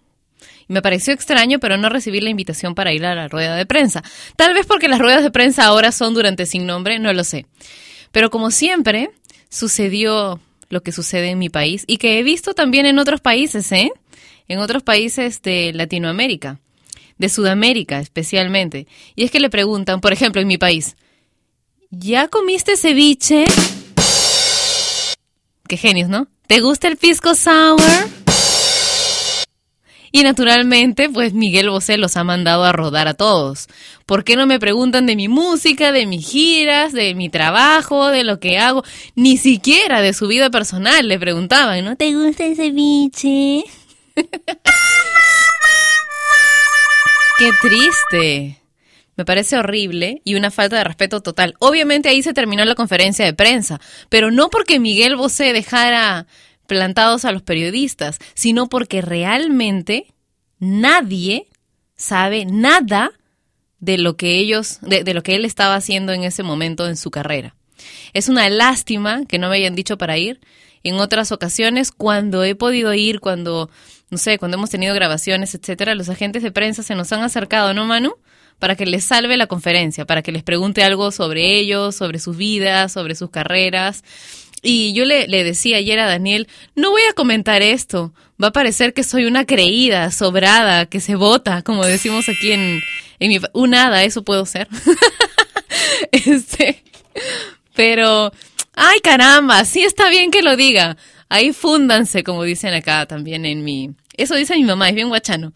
Me 0.66 0.80
pareció 0.80 1.12
extraño, 1.12 1.60
pero 1.60 1.76
no 1.76 1.90
recibí 1.90 2.22
la 2.22 2.30
invitación 2.30 2.74
para 2.74 2.94
ir 2.94 3.04
a 3.04 3.14
la 3.14 3.28
rueda 3.28 3.56
de 3.56 3.66
prensa. 3.66 4.02
Tal 4.36 4.54
vez 4.54 4.64
porque 4.64 4.88
las 4.88 4.98
ruedas 4.98 5.22
de 5.22 5.30
prensa 5.30 5.66
ahora 5.66 5.92
son 5.92 6.14
durante 6.14 6.46
sin 6.46 6.66
nombre, 6.66 6.98
no 6.98 7.12
lo 7.12 7.22
sé. 7.22 7.44
Pero 8.12 8.30
como 8.30 8.50
siempre, 8.50 9.10
sucedió 9.50 10.40
lo 10.70 10.82
que 10.82 10.90
sucede 10.92 11.28
en 11.28 11.38
mi 11.38 11.50
país 11.50 11.84
y 11.86 11.98
que 11.98 12.18
he 12.18 12.22
visto 12.22 12.54
también 12.54 12.86
en 12.86 12.98
otros 12.98 13.20
países, 13.20 13.70
¿eh? 13.72 13.92
En 14.46 14.58
otros 14.58 14.82
países 14.82 15.40
de 15.42 15.72
Latinoamérica, 15.72 16.60
de 17.18 17.28
Sudamérica 17.28 18.00
especialmente. 18.00 18.86
Y 19.16 19.24
es 19.24 19.30
que 19.30 19.40
le 19.40 19.50
preguntan, 19.50 20.00
por 20.00 20.12
ejemplo, 20.12 20.40
en 20.40 20.48
mi 20.48 20.58
país, 20.58 20.96
¿ya 21.90 22.28
comiste 22.28 22.76
ceviche? 22.76 23.44
Qué 25.66 25.76
genios, 25.76 26.08
¿no? 26.08 26.28
¿Te 26.46 26.60
gusta 26.60 26.88
el 26.88 26.98
pisco 26.98 27.34
sour? 27.34 27.80
Y 30.12 30.22
naturalmente, 30.22 31.08
pues 31.08 31.32
Miguel 31.32 31.70
Bosé 31.70 31.96
los 31.96 32.16
ha 32.16 32.22
mandado 32.22 32.62
a 32.62 32.70
rodar 32.70 33.08
a 33.08 33.14
todos. 33.14 33.66
¿Por 34.06 34.22
qué 34.22 34.36
no 34.36 34.46
me 34.46 34.60
preguntan 34.60 35.06
de 35.06 35.16
mi 35.16 35.26
música, 35.26 35.90
de 35.90 36.06
mis 36.06 36.28
giras, 36.28 36.92
de 36.92 37.16
mi 37.16 37.30
trabajo, 37.30 38.08
de 38.08 38.22
lo 38.22 38.38
que 38.38 38.58
hago? 38.58 38.84
Ni 39.16 39.38
siquiera 39.38 40.02
de 40.02 40.12
su 40.12 40.28
vida 40.28 40.50
personal 40.50 41.08
le 41.08 41.18
preguntaban, 41.18 41.84
¿no 41.84 41.96
te 41.96 42.14
gusta 42.14 42.44
el 42.44 42.54
ceviche? 42.54 43.64
Qué 47.38 47.50
triste. 47.60 48.60
Me 49.16 49.24
parece 49.24 49.56
horrible 49.56 50.22
y 50.24 50.34
una 50.34 50.50
falta 50.50 50.76
de 50.76 50.84
respeto 50.84 51.20
total. 51.20 51.54
Obviamente 51.58 52.08
ahí 52.08 52.22
se 52.22 52.34
terminó 52.34 52.64
la 52.64 52.74
conferencia 52.74 53.24
de 53.24 53.34
prensa, 53.34 53.80
pero 54.08 54.30
no 54.30 54.50
porque 54.50 54.80
Miguel 54.80 55.16
Bosé 55.16 55.52
dejara 55.52 56.26
plantados 56.66 57.24
a 57.24 57.32
los 57.32 57.42
periodistas, 57.42 58.18
sino 58.34 58.68
porque 58.68 59.02
realmente 59.02 60.14
nadie 60.58 61.48
sabe 61.96 62.44
nada 62.44 63.12
de 63.78 63.98
lo 63.98 64.16
que 64.16 64.38
ellos, 64.38 64.78
de, 64.80 65.04
de, 65.04 65.14
lo 65.14 65.22
que 65.22 65.36
él 65.36 65.44
estaba 65.44 65.76
haciendo 65.76 66.12
en 66.12 66.24
ese 66.24 66.42
momento 66.42 66.88
en 66.88 66.96
su 66.96 67.10
carrera. 67.10 67.54
Es 68.14 68.28
una 68.28 68.48
lástima 68.48 69.24
que 69.26 69.38
no 69.38 69.48
me 69.48 69.56
hayan 69.56 69.74
dicho 69.74 69.98
para 69.98 70.16
ir. 70.16 70.40
En 70.82 70.96
otras 70.96 71.32
ocasiones, 71.32 71.92
cuando 71.92 72.44
he 72.44 72.54
podido 72.54 72.94
ir, 72.94 73.20
cuando, 73.20 73.70
no 74.14 74.18
sé, 74.18 74.38
cuando 74.38 74.56
hemos 74.56 74.70
tenido 74.70 74.94
grabaciones, 74.94 75.56
etcétera, 75.56 75.96
los 75.96 76.08
agentes 76.08 76.44
de 76.44 76.52
prensa 76.52 76.84
se 76.84 76.94
nos 76.94 77.12
han 77.12 77.22
acercado, 77.22 77.74
¿no, 77.74 77.84
Manu? 77.84 78.14
Para 78.60 78.76
que 78.76 78.86
les 78.86 79.02
salve 79.02 79.36
la 79.36 79.48
conferencia, 79.48 80.04
para 80.04 80.22
que 80.22 80.30
les 80.30 80.44
pregunte 80.44 80.84
algo 80.84 81.10
sobre 81.10 81.56
ellos, 81.56 81.96
sobre 81.96 82.20
sus 82.20 82.36
vidas, 82.36 82.92
sobre 82.92 83.16
sus 83.16 83.30
carreras. 83.30 84.04
Y 84.62 84.92
yo 84.92 85.04
le, 85.04 85.26
le, 85.26 85.42
decía 85.42 85.78
ayer 85.78 85.98
a 85.98 86.06
Daniel, 86.06 86.46
no 86.76 86.92
voy 86.92 87.02
a 87.10 87.12
comentar 87.12 87.60
esto, 87.60 88.14
va 88.40 88.48
a 88.48 88.52
parecer 88.52 88.94
que 88.94 89.02
soy 89.02 89.24
una 89.24 89.46
creída, 89.46 90.08
sobrada, 90.12 90.86
que 90.86 91.00
se 91.00 91.16
vota, 91.16 91.62
como 91.62 91.84
decimos 91.84 92.28
aquí 92.28 92.52
en, 92.52 92.80
en 93.18 93.28
mi... 93.30 93.40
Un 93.52 93.74
hada, 93.74 94.04
eso 94.04 94.22
puedo 94.22 94.46
ser. 94.46 94.68
este, 96.12 96.84
pero, 97.74 98.32
ay 98.74 99.00
caramba, 99.00 99.64
sí 99.64 99.82
está 99.82 100.08
bien 100.08 100.30
que 100.30 100.42
lo 100.42 100.54
diga. 100.54 100.96
Ahí 101.28 101.52
fúndanse, 101.52 102.22
como 102.22 102.44
dicen 102.44 102.74
acá 102.74 103.06
también 103.06 103.44
en 103.44 103.64
mi... 103.64 103.90
Eso 104.16 104.34
dice 104.34 104.56
mi 104.56 104.64
mamá, 104.64 104.88
es 104.88 104.94
bien 104.94 105.08
guachano. 105.08 105.52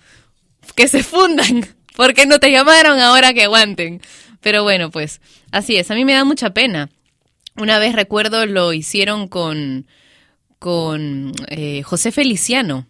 Que 0.75 0.89
se 0.89 1.03
fundan, 1.03 1.67
porque 1.97 2.27
no 2.27 2.39
te 2.39 2.51
llamaron 2.51 3.01
ahora 3.01 3.33
que 3.33 3.45
aguanten. 3.45 4.01
Pero 4.41 4.63
bueno, 4.63 4.91
pues 4.91 5.21
así 5.51 5.77
es, 5.77 5.91
a 5.91 5.95
mí 5.95 6.05
me 6.05 6.13
da 6.15 6.25
mucha 6.25 6.51
pena. 6.51 6.91
Una 7.57 7.79
vez 7.79 7.95
recuerdo 7.95 8.47
lo 8.47 8.73
hicieron 8.73 9.27
con, 9.27 9.87
con 10.59 11.33
eh, 11.49 11.83
José 11.83 12.13
Feliciano 12.13 12.87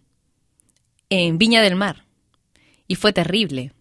en 1.09 1.39
Viña 1.39 1.63
del 1.63 1.77
Mar. 1.77 2.05
Y 2.87 2.95
fue 2.95 3.13
terrible, 3.13 3.73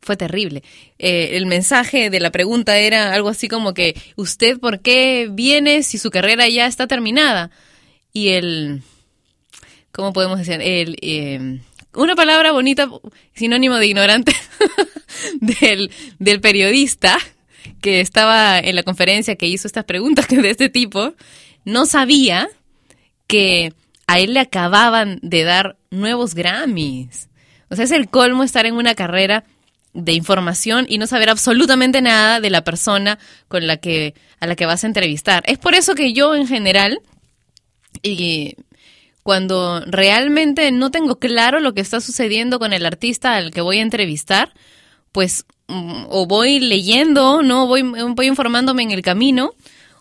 fue 0.00 0.16
terrible. 0.16 0.62
Eh, 0.98 1.30
el 1.32 1.46
mensaje 1.46 2.10
de 2.10 2.20
la 2.20 2.30
pregunta 2.30 2.78
era 2.78 3.12
algo 3.12 3.28
así 3.28 3.48
como 3.48 3.74
que, 3.74 4.00
¿usted 4.16 4.58
por 4.58 4.80
qué 4.80 5.28
viene 5.30 5.82
si 5.82 5.98
su 5.98 6.10
carrera 6.10 6.48
ya 6.48 6.66
está 6.66 6.86
terminada? 6.86 7.50
Y 8.12 8.28
el, 8.30 8.82
¿cómo 9.92 10.12
podemos 10.12 10.38
decir? 10.38 10.60
El, 10.60 10.96
eh, 11.02 11.60
una 11.94 12.14
palabra 12.14 12.52
bonita, 12.52 12.88
sinónimo 13.34 13.76
de 13.76 13.86
ignorante, 13.86 14.32
del, 15.40 15.90
del 16.18 16.40
periodista 16.40 17.18
que 17.80 18.00
estaba 18.00 18.58
en 18.58 18.76
la 18.76 18.82
conferencia 18.82 19.36
que 19.36 19.46
hizo 19.46 19.66
estas 19.66 19.84
preguntas 19.84 20.28
de 20.28 20.50
este 20.50 20.68
tipo, 20.68 21.14
no 21.64 21.86
sabía 21.86 22.48
que 23.26 23.72
a 24.06 24.18
él 24.18 24.34
le 24.34 24.40
acababan 24.40 25.18
de 25.22 25.44
dar 25.44 25.76
nuevos 25.90 26.34
Grammys. 26.34 27.28
O 27.68 27.76
sea, 27.76 27.84
es 27.84 27.92
el 27.92 28.08
colmo 28.08 28.42
estar 28.42 28.66
en 28.66 28.74
una 28.74 28.94
carrera 28.94 29.44
de 29.92 30.12
información 30.12 30.86
y 30.88 30.98
no 30.98 31.06
saber 31.06 31.30
absolutamente 31.30 32.00
nada 32.00 32.40
de 32.40 32.50
la 32.50 32.62
persona 32.62 33.18
con 33.48 33.66
la 33.66 33.76
que 33.76 34.14
a 34.38 34.46
la 34.46 34.56
que 34.56 34.66
vas 34.66 34.84
a 34.84 34.86
entrevistar. 34.86 35.42
Es 35.46 35.58
por 35.58 35.74
eso 35.74 35.94
que 35.94 36.12
yo 36.12 36.34
en 36.34 36.46
general 36.46 37.00
y 38.02 38.56
cuando 39.30 39.80
realmente 39.86 40.72
no 40.72 40.90
tengo 40.90 41.20
claro 41.20 41.60
lo 41.60 41.72
que 41.72 41.80
está 41.80 42.00
sucediendo 42.00 42.58
con 42.58 42.72
el 42.72 42.84
artista 42.84 43.36
al 43.36 43.52
que 43.52 43.60
voy 43.60 43.78
a 43.78 43.82
entrevistar, 43.82 44.52
pues 45.12 45.46
mm, 45.68 46.06
o 46.08 46.26
voy 46.26 46.58
leyendo, 46.58 47.40
no 47.40 47.68
voy 47.68 48.26
informándome 48.26 48.82
en 48.82 48.90
el 48.90 49.02
camino 49.02 49.54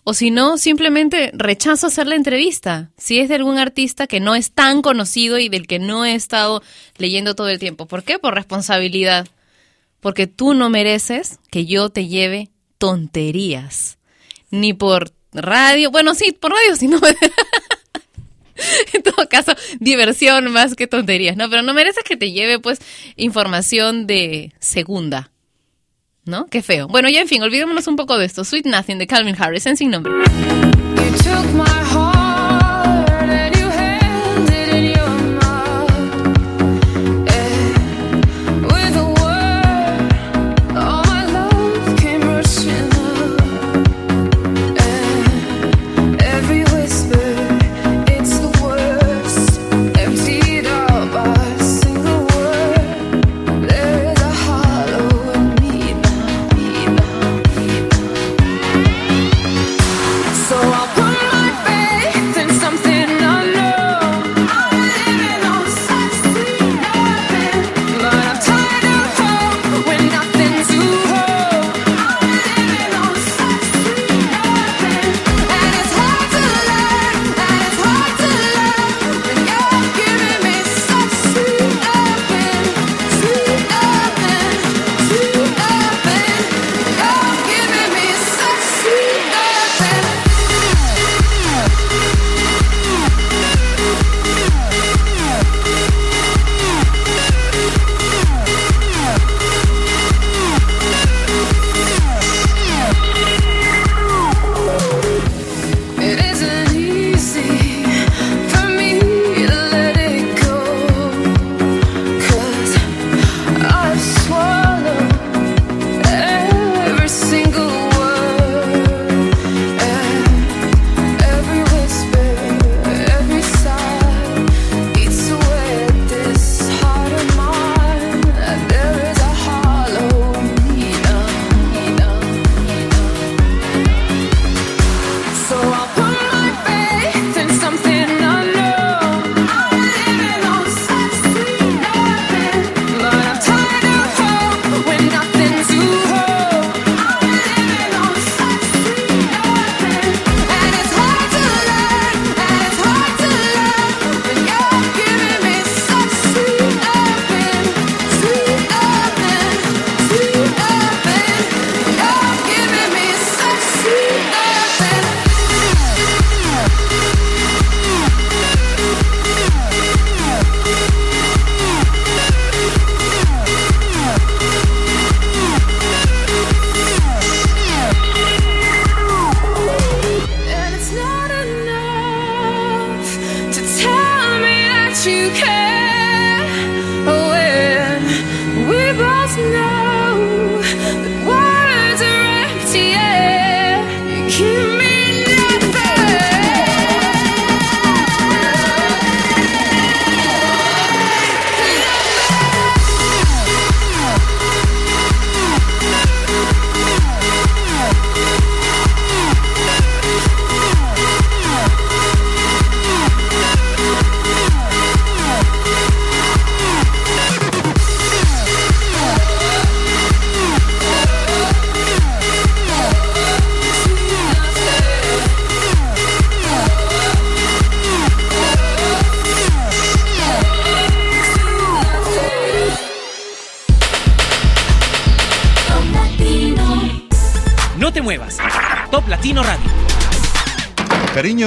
o 0.03 0.15
si 0.15 0.31
no, 0.31 0.57
simplemente 0.57 1.29
rechazo 1.35 1.85
hacer 1.85 2.07
la 2.07 2.15
entrevista. 2.15 2.89
Si 2.97 3.19
es 3.19 3.29
de 3.29 3.35
algún 3.35 3.59
artista 3.59 4.07
que 4.07 4.19
no 4.19 4.33
es 4.33 4.51
tan 4.51 4.81
conocido 4.81 5.37
y 5.37 5.47
del 5.47 5.67
que 5.67 5.77
no 5.77 6.05
he 6.05 6.15
estado 6.15 6.63
leyendo 6.97 7.35
todo 7.35 7.49
el 7.49 7.59
tiempo. 7.59 7.85
¿Por 7.85 8.01
qué? 8.01 8.17
Por 8.17 8.33
responsabilidad. 8.33 9.27
Porque 9.99 10.25
tú 10.25 10.55
no 10.55 10.71
mereces 10.71 11.37
que 11.51 11.67
yo 11.67 11.91
te 11.91 12.07
lleve 12.07 12.49
tonterías. 12.79 13.99
Ni 14.49 14.73
por 14.73 15.11
radio. 15.33 15.91
Bueno, 15.91 16.15
sí, 16.15 16.31
por 16.31 16.49
radio, 16.49 16.75
si 16.75 16.87
no. 16.87 16.99
en 18.93 19.03
todo 19.03 19.27
caso, 19.29 19.53
diversión 19.79 20.51
más 20.51 20.75
que 20.75 20.87
tonterías, 20.87 21.37
¿no? 21.37 21.49
Pero 21.49 21.61
no 21.61 21.73
mereces 21.73 22.03
que 22.03 22.17
te 22.17 22.31
lleve, 22.31 22.59
pues, 22.59 22.79
información 23.15 24.07
de 24.07 24.53
segunda. 24.59 25.31
¿No? 26.25 26.45
Qué 26.45 26.61
feo. 26.61 26.87
Bueno, 26.87 27.09
ya 27.09 27.21
en 27.21 27.27
fin, 27.27 27.41
olvidémonos 27.41 27.87
un 27.87 27.95
poco 27.95 28.17
de 28.17 28.25
esto. 28.25 28.43
Sweet 28.43 28.67
Nothing 28.67 28.99
de 28.99 29.07
Calvin 29.07 29.35
Harris 29.39 29.65
en 29.65 29.77
sin 29.77 29.89
nombre. 29.89 30.13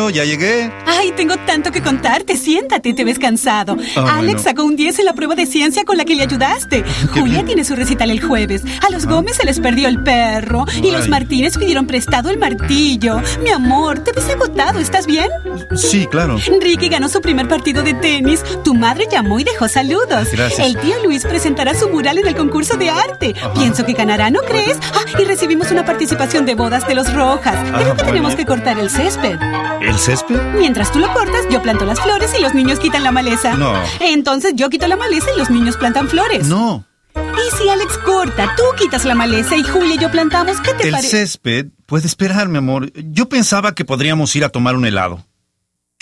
Cariño, 0.02 0.10
ya 0.10 0.24
llegué. 0.24 0.70
Ay, 0.86 1.12
tengo 1.16 1.36
tanto 1.46 1.70
que 1.70 1.82
contarte. 1.82 2.36
Siéntate, 2.36 2.92
te 2.94 3.04
ves 3.04 3.18
cansado. 3.18 3.76
Ah, 3.96 4.18
Alex 4.18 4.24
bueno. 4.24 4.38
sacó 4.38 4.64
un 4.64 4.76
10 4.76 4.98
en 5.00 5.04
la 5.04 5.12
prueba 5.14 5.34
de 5.34 5.46
ciencia 5.46 5.84
con 5.84 5.96
la 5.96 6.04
que 6.04 6.14
le 6.14 6.22
ayudaste. 6.22 6.84
Julia 7.12 7.44
tiene 7.44 7.64
su 7.64 7.76
recital 7.76 8.10
el 8.10 8.20
jueves. 8.20 8.62
A 8.86 8.90
los 8.90 9.06
Gómez 9.06 9.36
se 9.36 9.44
les 9.44 9.60
perdió 9.60 9.88
el 9.88 10.02
perro. 10.02 10.64
Y 10.82 10.90
los. 10.90 11.08
Martínez 11.08 11.58
pidieron 11.58 11.86
prestado 11.86 12.30
el 12.30 12.38
martillo. 12.38 13.20
Mi 13.42 13.50
amor, 13.50 13.98
te 14.00 14.12
ves 14.12 14.28
agotado. 14.28 14.78
¿Estás 14.78 15.06
bien? 15.06 15.28
Sí, 15.76 16.06
claro. 16.06 16.36
Ricky 16.60 16.88
ganó 16.88 17.08
su 17.08 17.20
primer 17.20 17.48
partido 17.48 17.82
de 17.82 17.94
tenis. 17.94 18.42
Tu 18.64 18.74
madre 18.74 19.06
llamó 19.10 19.40
y 19.40 19.44
dejó 19.44 19.68
saludos. 19.68 20.28
Gracias. 20.32 20.58
El 20.66 20.76
tío 20.78 20.96
Luis 21.04 21.24
presentará 21.24 21.74
su 21.74 21.88
mural 21.88 22.18
en 22.18 22.26
el 22.26 22.34
concurso 22.36 22.76
de 22.76 22.90
arte. 22.90 23.34
Ajá. 23.36 23.52
Pienso 23.54 23.84
que 23.84 23.92
ganará, 23.94 24.30
¿no 24.30 24.40
crees? 24.40 24.78
Ah, 24.94 25.20
y 25.20 25.24
recibimos 25.24 25.70
una 25.70 25.84
participación 25.84 26.44
de 26.46 26.54
bodas 26.54 26.86
de 26.86 26.94
los 26.94 27.12
Rojas. 27.14 27.56
Creo 27.74 27.92
Ah, 27.92 27.96
que 27.96 28.04
tenemos 28.04 28.34
bien. 28.34 28.36
que 28.38 28.46
cortar 28.46 28.78
el 28.78 28.90
césped. 28.90 29.38
¿El 29.80 29.98
césped? 29.98 30.40
Mientras 30.58 30.92
tú 30.92 30.98
lo 30.98 31.12
cortas, 31.12 31.42
yo 31.50 31.62
planto 31.62 31.84
las 31.84 32.00
flores 32.00 32.32
y 32.38 32.42
los 32.42 32.54
niños 32.54 32.78
quitan 32.78 33.02
la 33.02 33.10
maleza. 33.12 33.54
No. 33.54 33.74
Entonces 34.00 34.52
yo 34.54 34.68
quito 34.70 34.86
la 34.88 34.96
maleza 34.96 35.26
y 35.34 35.38
los 35.38 35.50
niños 35.50 35.76
plantan 35.76 36.08
flores. 36.08 36.46
No. 36.48 36.84
Y 37.14 37.56
si 37.56 37.68
Alex, 37.68 37.98
corta. 37.98 38.54
Tú 38.56 38.62
quitas 38.78 39.04
la 39.04 39.14
maleza 39.14 39.56
y 39.56 39.62
Julia 39.62 39.94
y 39.94 39.98
yo 39.98 40.10
plantamos. 40.10 40.60
¿Qué 40.60 40.72
te 40.74 40.84
El 40.84 40.92
parece? 40.92 41.18
césped 41.26 41.66
puede 41.86 42.06
esperar, 42.06 42.48
mi 42.48 42.58
amor. 42.58 42.90
Yo 42.94 43.28
pensaba 43.28 43.74
que 43.74 43.84
podríamos 43.84 44.34
ir 44.36 44.44
a 44.44 44.48
tomar 44.48 44.76
un 44.76 44.86
helado. 44.86 45.24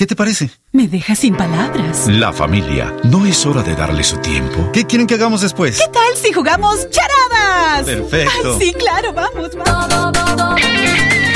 ¿Qué 0.00 0.06
te 0.06 0.16
parece? 0.16 0.50
Me 0.72 0.88
dejas 0.88 1.18
sin 1.18 1.36
palabras. 1.36 2.06
La 2.06 2.32
familia. 2.32 2.96
¿No 3.04 3.26
es 3.26 3.44
hora 3.44 3.62
de 3.62 3.74
darle 3.74 4.02
su 4.02 4.16
tiempo? 4.16 4.70
¿Qué 4.72 4.86
quieren 4.86 5.06
que 5.06 5.12
hagamos 5.12 5.42
después? 5.42 5.78
¿Qué 5.78 5.92
tal 5.92 6.16
si 6.16 6.32
jugamos 6.32 6.88
charadas? 6.88 7.84
Perfecto. 7.84 8.56
Ay, 8.58 8.66
sí, 8.66 8.72
claro, 8.72 9.12
vamos, 9.12 9.50
vamos. 9.54 11.29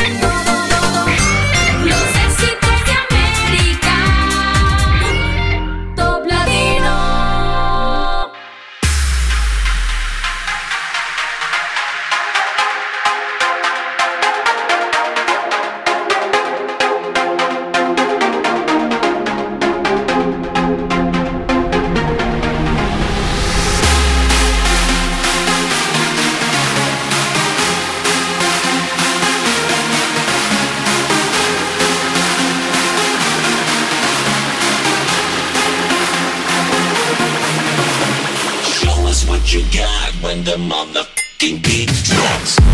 The 40.44 40.56
motherfucking 40.56 41.62
beat 41.62 41.88
drops. 42.04 42.73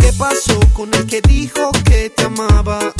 ¿Qué 0.00 0.12
pasó 0.18 0.58
con 0.72 0.92
el 0.94 1.06
que 1.06 1.20
dijo 1.22 1.70
que 1.84 2.10
te 2.10 2.24
amaba? 2.24 2.92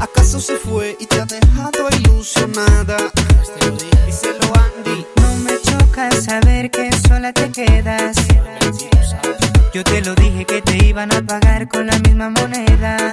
¿Acaso 0.00 0.40
se 0.40 0.56
fue 0.56 0.96
y 1.00 1.06
te 1.06 1.20
ha 1.20 1.26
dejado 1.26 1.88
ilusionada? 2.00 2.96
Díselo 4.06 4.52
Andy. 4.54 5.06
No 5.20 5.36
me 5.36 5.60
choca 5.60 6.10
saber 6.12 6.70
que 6.70 6.90
sola 7.08 7.32
te 7.32 7.50
quedas. 7.50 8.16
Yo 9.74 9.84
te 9.84 10.00
lo 10.02 10.14
dije 10.14 10.44
que 10.44 10.62
te 10.62 10.86
iban 10.86 11.12
a 11.12 11.20
pagar 11.22 11.68
con 11.68 11.86
la 11.86 11.98
misma 11.98 12.30
moneda. 12.30 13.12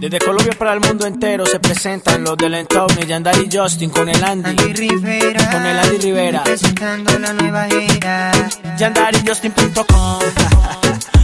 Desde 0.00 0.18
Colombia 0.18 0.54
para 0.58 0.72
el 0.72 0.80
mundo 0.80 1.06
entero 1.06 1.44
se 1.44 1.60
presentan 1.60 2.24
los 2.24 2.34
del 2.38 2.54
Entown, 2.54 2.88
Yandari 3.06 3.46
y 3.50 3.54
Justin 3.54 3.90
con 3.90 4.08
el 4.08 4.24
Andy. 4.24 4.56
Rivera, 4.72 5.50
Con 5.50 5.66
el 5.66 5.78
Andy 5.78 5.98
Rivera. 5.98 6.42
Presentando 6.42 7.18
la 7.18 7.34
nueva 7.34 7.68
era. 7.68 8.32
YandariJustin.com 8.78 10.20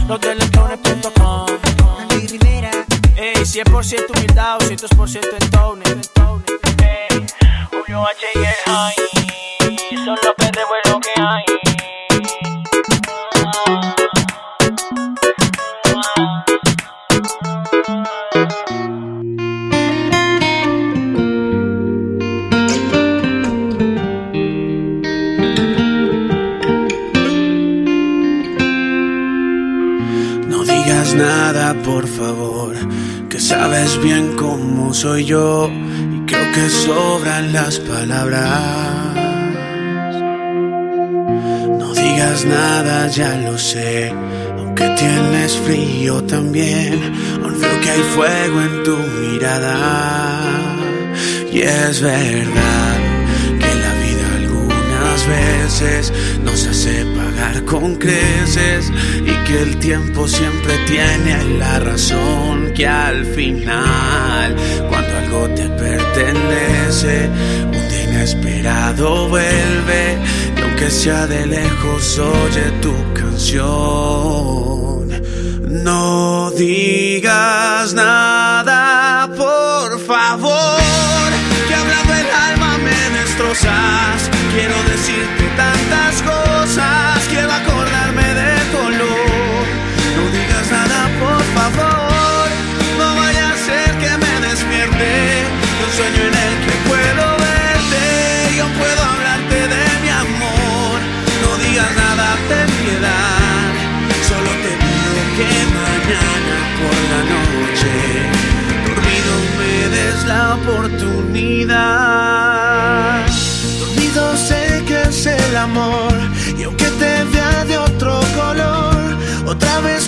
Los 0.07 0.21
del 0.21 0.39
Entown.com 0.43 1.47
Andy 2.01 2.27
Rivera. 2.27 2.69
Ey, 3.15 3.33
100% 3.37 4.15
humildad, 4.15 4.59
200% 4.59 5.25
Entown. 5.41 5.81
Ey, 5.81 7.25
Julio 7.71 8.05
H 8.05 8.25
y 8.35 8.37
el 8.37 8.45
High. 8.67 10.05
Son 10.05 10.19
los 10.23 10.35
es 10.37 10.91
lo 10.91 10.99
que 10.99 11.09
hay. 11.19 11.76
Nada, 31.17 31.73
por 31.83 32.07
favor, 32.07 32.73
que 33.29 33.39
sabes 33.39 34.01
bien 34.01 34.35
cómo 34.37 34.93
soy 34.93 35.25
yo 35.25 35.69
y 35.69 36.25
creo 36.25 36.51
que 36.53 36.69
sobran 36.69 37.51
las 37.53 37.79
palabras. 37.79 39.15
No 41.79 41.93
digas 41.93 42.45
nada, 42.45 43.07
ya 43.07 43.35
lo 43.37 43.57
sé, 43.57 44.13
aunque 44.57 44.87
tienes 44.97 45.57
frío 45.57 46.23
también, 46.23 46.93
aún 47.43 47.59
veo 47.59 47.81
que 47.81 47.89
hay 47.89 48.03
fuego 48.15 48.61
en 48.61 48.83
tu 48.83 48.97
mirada. 48.97 50.41
Y 51.51 51.61
es 51.61 52.01
verdad 52.01 53.06
algunas 55.17 55.27
veces 55.27 56.13
nos 56.43 56.67
hace 56.67 57.05
pagar 57.15 57.63
con 57.65 57.95
creces 57.95 58.91
y 59.21 59.31
que 59.45 59.61
el 59.61 59.77
tiempo 59.79 60.27
siempre 60.27 60.77
tiene 60.85 61.57
la 61.57 61.79
razón 61.79 62.73
que 62.75 62.85
al 62.87 63.25
final 63.25 64.55
cuando 64.89 65.17
algo 65.17 65.47
te 65.55 65.67
pertenece 65.69 67.29
un 67.65 67.89
día 67.89 68.03
inesperado 68.03 69.27
vuelve 69.29 70.17
y 70.57 70.61
aunque 70.61 70.89
sea 70.91 71.25
de 71.27 71.45
lejos 71.45 72.19
oye 72.19 72.71
tu 72.81 72.93
canción. 73.13 73.77
No 75.83 76.51
digas 76.51 77.93
nada 77.93 78.56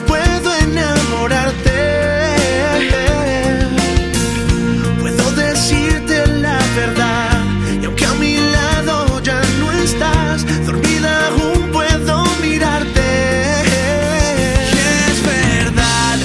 puedo 0.01 0.55
enamorarte 0.55 1.99
Puedo 4.99 5.31
decirte 5.31 6.27
la 6.27 6.59
verdad 6.75 7.39
y 7.81 7.85
aunque 7.85 8.05
a 8.05 8.13
mi 8.13 8.37
lado 8.37 9.21
ya 9.21 9.41
no 9.59 9.71
estás, 9.71 10.45
dormida 10.65 11.27
aún 11.27 11.71
puedo 11.71 12.25
mirarte. 12.41 13.01
Y 14.73 14.77
es 15.09 15.23
verdad 15.23 16.17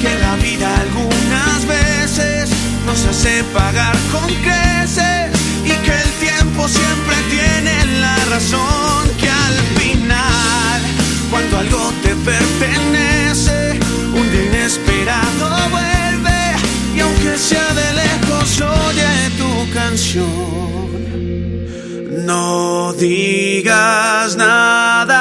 que 0.00 0.18
la 0.18 0.36
vida 0.36 0.68
algunas 0.80 1.66
veces 1.66 2.50
nos 2.86 3.04
hace 3.06 3.44
pagar 3.54 3.96
con 4.12 4.26
creces 4.44 5.30
y 5.64 5.70
que 5.84 5.92
el 6.04 6.10
tiempo 6.20 6.68
siempre 6.68 7.16
tiene 7.30 8.00
la 8.00 8.16
razón 8.26 9.08
que 9.18 9.30
al 9.30 9.56
final 9.78 10.80
cuando 11.30 11.58
algo 11.58 11.92
te 12.02 12.14
pertenece 12.16 12.69
no 22.26 22.92
digas 22.94 24.34
nada 24.36 25.19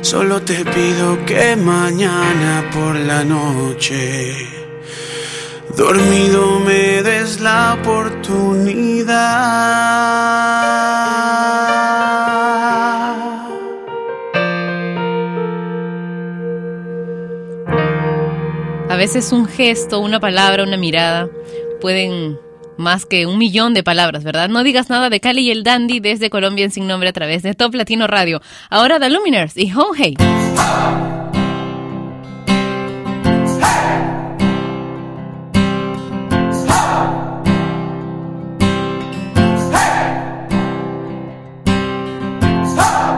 Solo 0.00 0.40
te 0.40 0.64
pido 0.64 1.24
que 1.26 1.56
mañana 1.56 2.70
por 2.72 2.94
la 2.94 3.24
noche 3.24 4.58
dormido 5.78 6.58
me 6.60 7.02
des 7.02 7.40
la 7.40 7.74
oportunidad. 7.80 9.14
A 18.88 18.96
veces 18.96 19.30
un 19.30 19.46
gesto, 19.46 20.00
una 20.00 20.18
palabra, 20.18 20.64
una 20.64 20.76
mirada 20.76 21.28
pueden 21.80 22.40
más 22.78 23.04
que 23.04 23.26
un 23.26 23.38
millón 23.38 23.74
de 23.74 23.82
palabras, 23.82 24.24
¿verdad? 24.24 24.48
No 24.48 24.62
digas 24.62 24.88
nada 24.88 25.10
de 25.10 25.20
Cali 25.20 25.42
y 25.42 25.50
el 25.50 25.64
Dandy 25.64 26.00
desde 26.00 26.30
Colombia 26.30 26.64
en 26.64 26.70
Sin 26.70 26.86
Nombre 26.86 27.08
a 27.08 27.12
través 27.12 27.42
de 27.42 27.54
Top 27.54 27.74
Latino 27.74 28.06
Radio. 28.06 28.40
Ahora 28.70 28.98
The 28.98 29.10
Luminers 29.10 29.56
y 29.56 29.70
Honhei. 29.72 30.16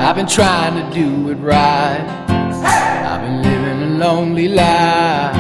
I've 0.03 0.17
been 0.17 0.27
trying 0.27 0.75
to 0.75 0.93
do 0.93 1.31
it 1.31 1.37
right. 1.37 2.05
I've 2.29 3.21
been 3.21 3.43
living 3.43 3.83
a 3.83 4.05
lonely 4.05 4.49
life. 4.49 5.37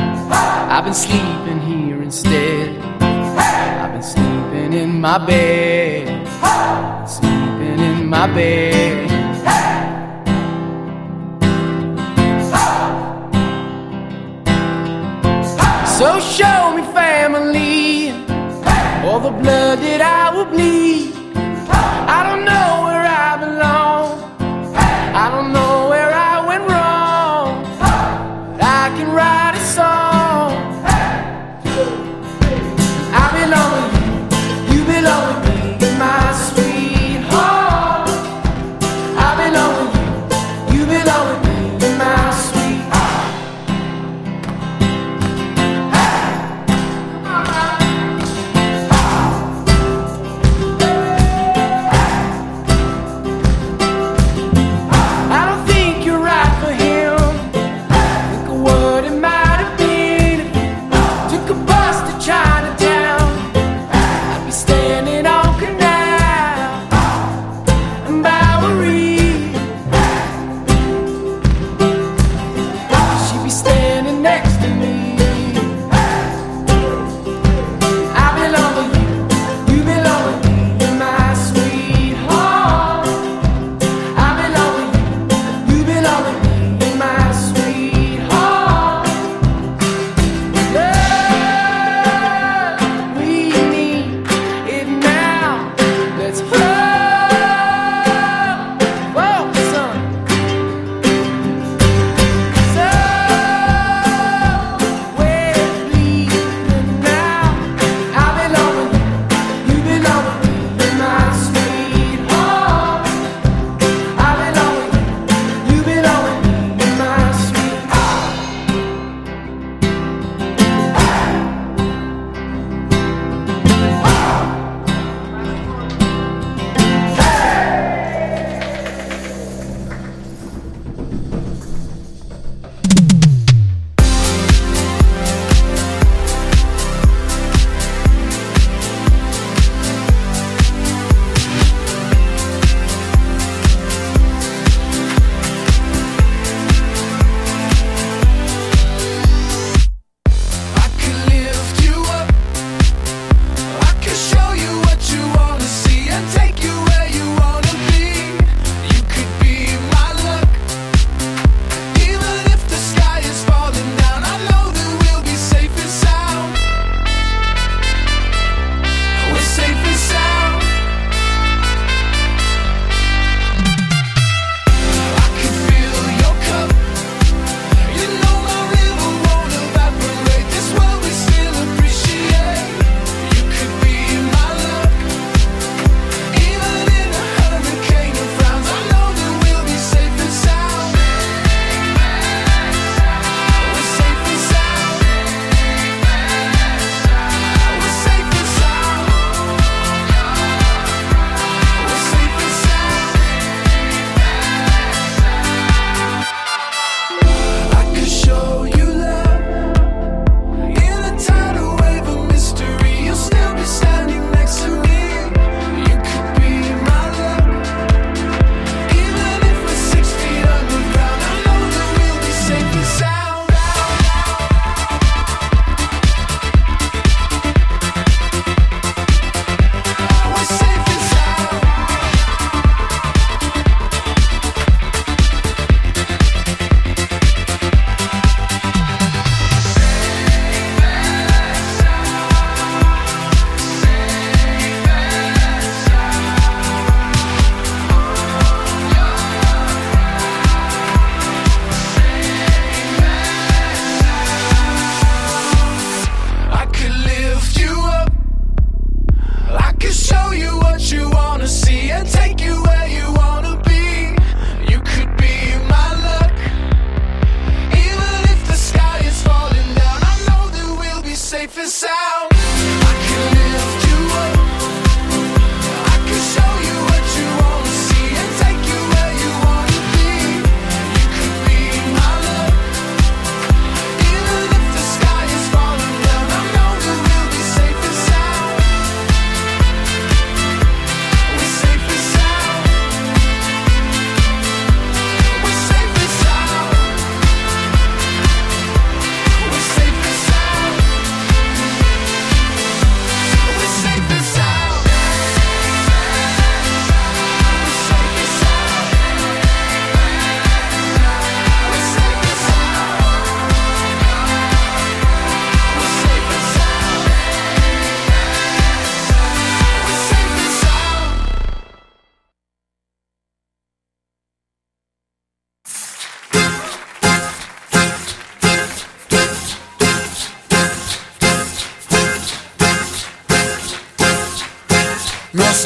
I've 0.70 0.84
been 0.84 0.94
sleeping 0.94 1.60
here 1.62 2.00
instead. 2.02 2.79
In 5.00 5.04
my 5.04 5.16
bed. 5.16 6.28
Sleeping 7.08 7.80
in 7.80 8.06
my 8.06 8.26
bed. 8.26 9.08
So 15.86 16.20
show 16.20 16.76
me 16.76 16.82
family, 16.92 18.10
all 19.02 19.20
the 19.20 19.30
blood 19.30 19.78
that 19.78 20.02
I 20.02 20.36
will 20.36 20.44
bleed. 20.44 20.79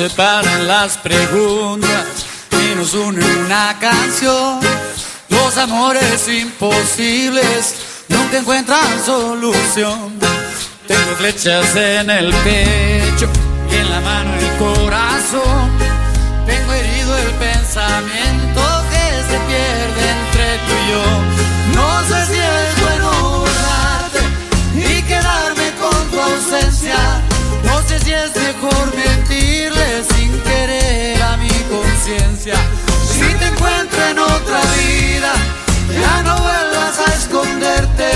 separan 0.09 0.69
las 0.69 0.99
preguntas 0.99 2.05
y 2.53 2.75
nos 2.75 2.93
une 2.93 3.25
una 3.25 3.75
canción. 3.81 4.61
Los 5.31 5.57
amores 5.57 6.29
imposibles 6.29 7.77
nunca 8.09 8.37
encuentran 8.37 9.03
solución. 9.03 10.13
Tengo 10.87 11.17
flechas 11.17 11.75
en 11.75 12.11
el 12.11 12.35
pecho 12.35 13.31
y 13.73 13.77
en 13.77 13.91
la 13.91 14.01
mano 14.01 14.35
el 14.35 14.57
corazón 14.59 15.64
Si 32.05 32.11
te 32.11 33.47
encuentro 33.47 33.99
en 34.11 34.19
otra 34.19 34.61
vida, 34.77 35.33
ya 35.91 36.23
no 36.23 36.37
vuelvas 36.39 36.99
a 36.99 37.15
esconderte. 37.15 38.11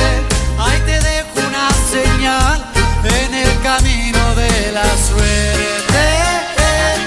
Ahí 0.59 0.79
te 0.85 1.01
dejo 1.01 1.49
una 1.49 1.71
señal 1.91 2.71
en 3.03 3.33
el 3.33 3.61
camino 3.63 4.35
de 4.35 4.73
la 4.73 4.85
suerte. 4.85 5.95
Eh, 5.95 6.99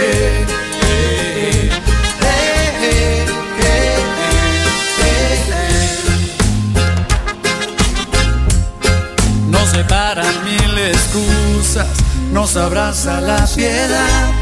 eh, 0.00 0.46
Nos 9.50 9.68
separan 9.68 10.44
mil 10.44 10.78
excusas, 10.78 11.86
nos 12.32 12.56
abraza 12.56 13.20
la 13.20 13.46
piedad 13.54 14.41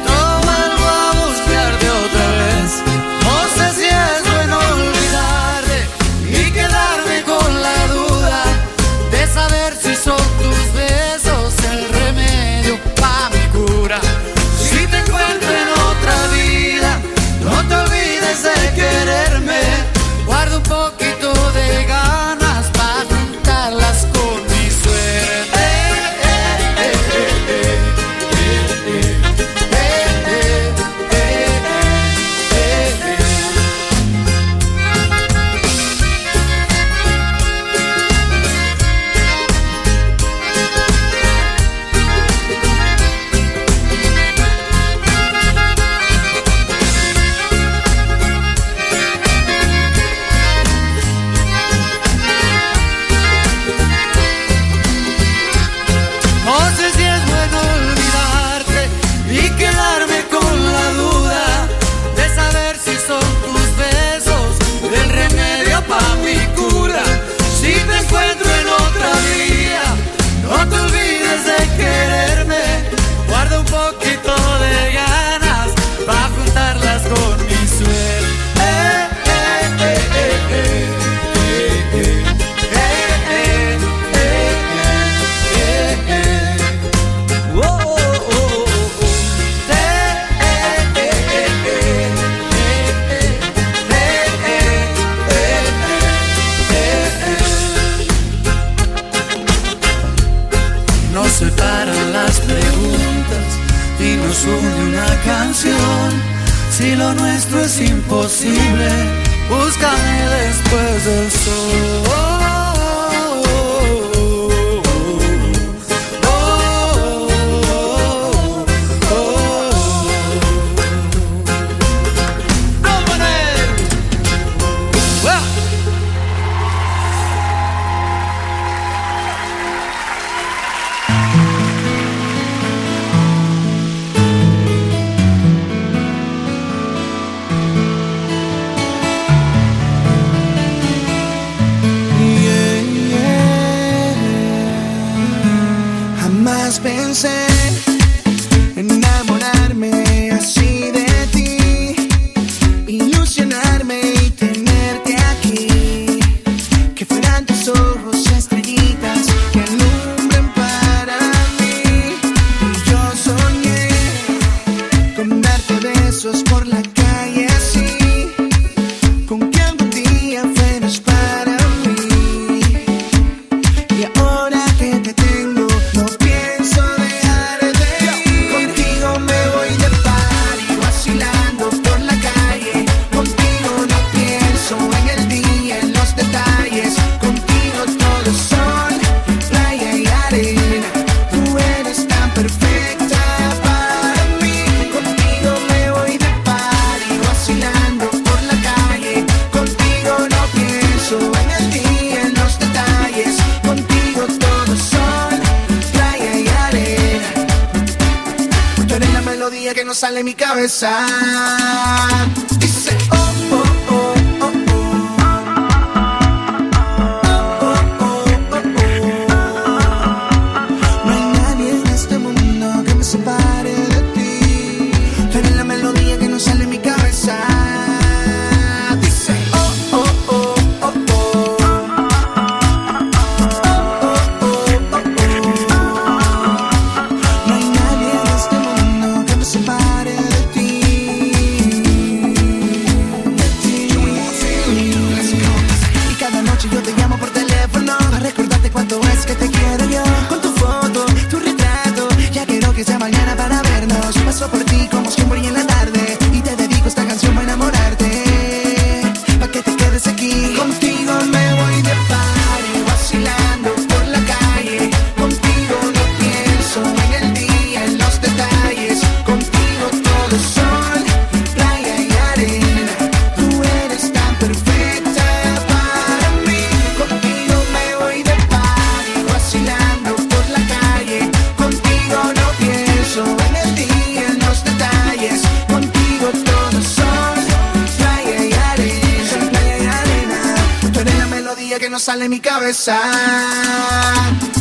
Dice, 293.61 294.60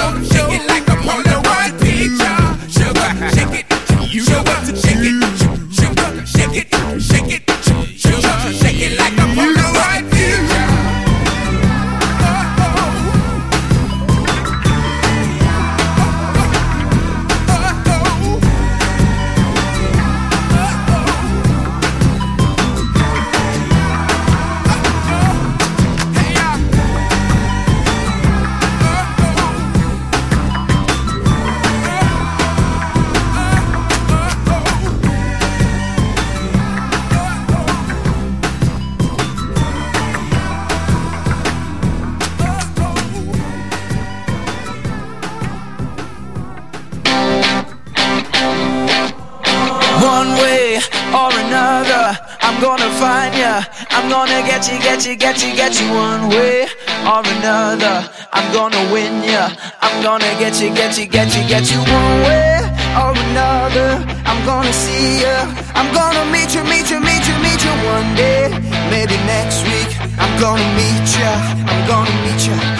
Jump, 0.00 0.24
jump. 0.32 0.39
get 60.50 60.62
you, 60.62 60.74
get 60.74 60.98
you, 60.98 61.06
get 61.06 61.36
you, 61.36 61.48
get 61.48 61.70
you 61.70 61.78
one 61.78 62.22
way 62.26 62.58
or 62.98 63.12
another. 63.30 64.04
I'm 64.26 64.44
gonna 64.44 64.72
see 64.72 65.20
you. 65.20 65.36
I'm 65.74 65.94
gonna 65.94 66.24
meet 66.32 66.54
you, 66.54 66.62
meet 66.64 66.90
you, 66.90 66.98
meet 66.98 67.24
you, 67.28 67.36
meet 67.38 67.62
you 67.62 67.70
one 67.86 68.14
day. 68.16 68.50
Maybe 68.90 69.14
next 69.26 69.62
week. 69.62 69.90
I'm 70.18 70.40
gonna 70.40 70.66
meet 70.74 71.06
you. 71.18 71.32
I'm 71.70 71.86
gonna 71.86 72.14
meet 72.26 72.46
you. 72.46 72.79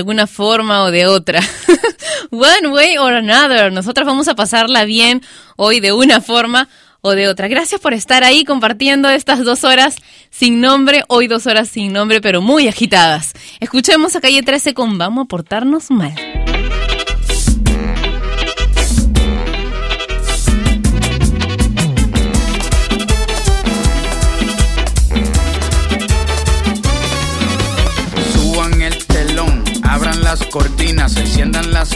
Alguna 0.00 0.26
forma 0.26 0.82
o 0.82 0.90
de 0.90 1.06
otra. 1.06 1.40
One 2.30 2.68
way 2.68 2.98
or 2.98 3.12
another. 3.12 3.72
Nosotras 3.72 4.06
vamos 4.06 4.28
a 4.28 4.34
pasarla 4.34 4.84
bien 4.84 5.22
hoy 5.56 5.80
de 5.80 5.92
una 5.92 6.20
forma 6.20 6.68
o 7.00 7.12
de 7.12 7.28
otra. 7.28 7.48
Gracias 7.48 7.80
por 7.80 7.94
estar 7.94 8.24
ahí 8.24 8.44
compartiendo 8.44 9.08
estas 9.08 9.44
dos 9.44 9.64
horas 9.64 9.96
sin 10.30 10.60
nombre, 10.60 11.04
hoy 11.08 11.28
dos 11.28 11.46
horas 11.46 11.68
sin 11.68 11.92
nombre, 11.92 12.20
pero 12.20 12.40
muy 12.40 12.68
agitadas. 12.68 13.32
Escuchemos 13.60 14.16
a 14.16 14.20
Calle 14.20 14.42
13 14.42 14.74
con 14.74 14.98
Vamos 14.98 15.24
a 15.24 15.28
portarnos 15.28 15.90
mal. 15.90 16.14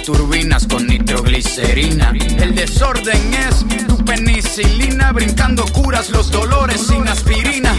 Turbinas 0.04 0.66
con 0.66 0.86
nitroglicerina. 0.86 2.12
El 2.38 2.54
desorden 2.54 3.34
es 3.34 3.86
tu 3.86 4.04
penicilina, 4.04 5.12
brincando 5.12 5.64
curas 5.66 6.10
los 6.10 6.30
dolores 6.30 6.86
sin 6.86 7.08
aspirina. 7.08 7.74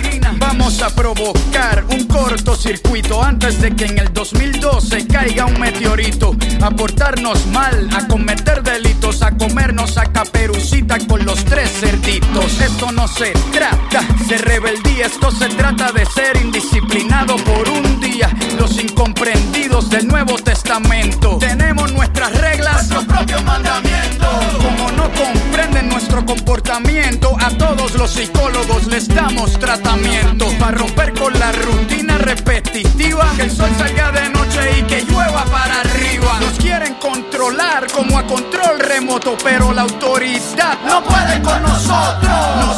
Vamos 0.58 0.82
a 0.82 0.90
provocar 0.90 1.84
un 1.92 2.06
cortocircuito 2.06 3.22
antes 3.22 3.60
de 3.60 3.76
que 3.76 3.88
en 3.88 4.00
el 4.00 4.14
2012 4.14 5.06
caiga 5.06 5.46
un 5.46 5.60
meteorito. 5.60 6.34
A 6.62 6.72
portarnos 6.72 7.46
mal, 7.48 7.90
a 7.94 8.08
cometer 8.08 8.64
delitos, 8.64 9.22
a 9.22 9.32
comernos 9.32 9.98
a 9.98 10.06
caperucita 10.06 10.98
con 11.08 11.26
los 11.26 11.44
tres 11.44 11.70
cerditos. 11.82 12.62
Esto 12.62 12.90
no 12.94 13.06
se 13.06 13.34
trata 13.52 14.02
de 14.30 14.38
rebeldía, 14.38 15.08
esto 15.08 15.30
se 15.30 15.50
trata 15.50 15.92
de 15.92 16.06
ser 16.06 16.38
indisciplinado 16.38 17.36
por 17.36 17.68
un 17.68 18.00
día. 18.00 18.30
Los 18.58 18.82
incomprendidos 18.82 19.90
del 19.90 20.08
Nuevo 20.08 20.38
Testamento. 20.38 21.38
Tenemos 21.38 21.92
nuestras 21.92 22.32
reglas, 22.32 22.76
nuestros 22.76 23.06
propios 23.06 23.44
mandamientos. 23.44 23.95
Nuestro 26.16 26.34
comportamiento, 26.34 27.36
a 27.38 27.50
todos 27.58 27.94
los 27.96 28.10
psicólogos 28.10 28.88
les 28.88 29.06
damos 29.10 29.60
tratamiento. 29.60 30.48
Para 30.58 30.78
romper 30.78 31.12
con 31.14 31.38
la 31.38 31.52
rutina 31.52 32.18
repetitiva, 32.18 33.34
que 33.36 33.42
el 33.42 33.52
sol 33.52 33.70
salga 33.78 34.14
de 34.14 34.30
noche 34.30 34.80
y 34.80 34.84
que 34.84 35.02
llueva 35.02 35.44
para 35.44 35.82
arriba. 35.82 36.40
Nos 36.40 36.54
quieren 36.54 36.94
controlar 37.02 37.92
como 37.92 38.18
a 38.18 38.26
control 38.26 38.80
remoto, 38.80 39.36
pero 39.44 39.74
la 39.74 39.82
autoridad 39.82 40.78
no 40.88 41.04
puede 41.04 41.42
con 41.42 41.62
nosotros. 41.62 42.56
Nos 42.62 42.78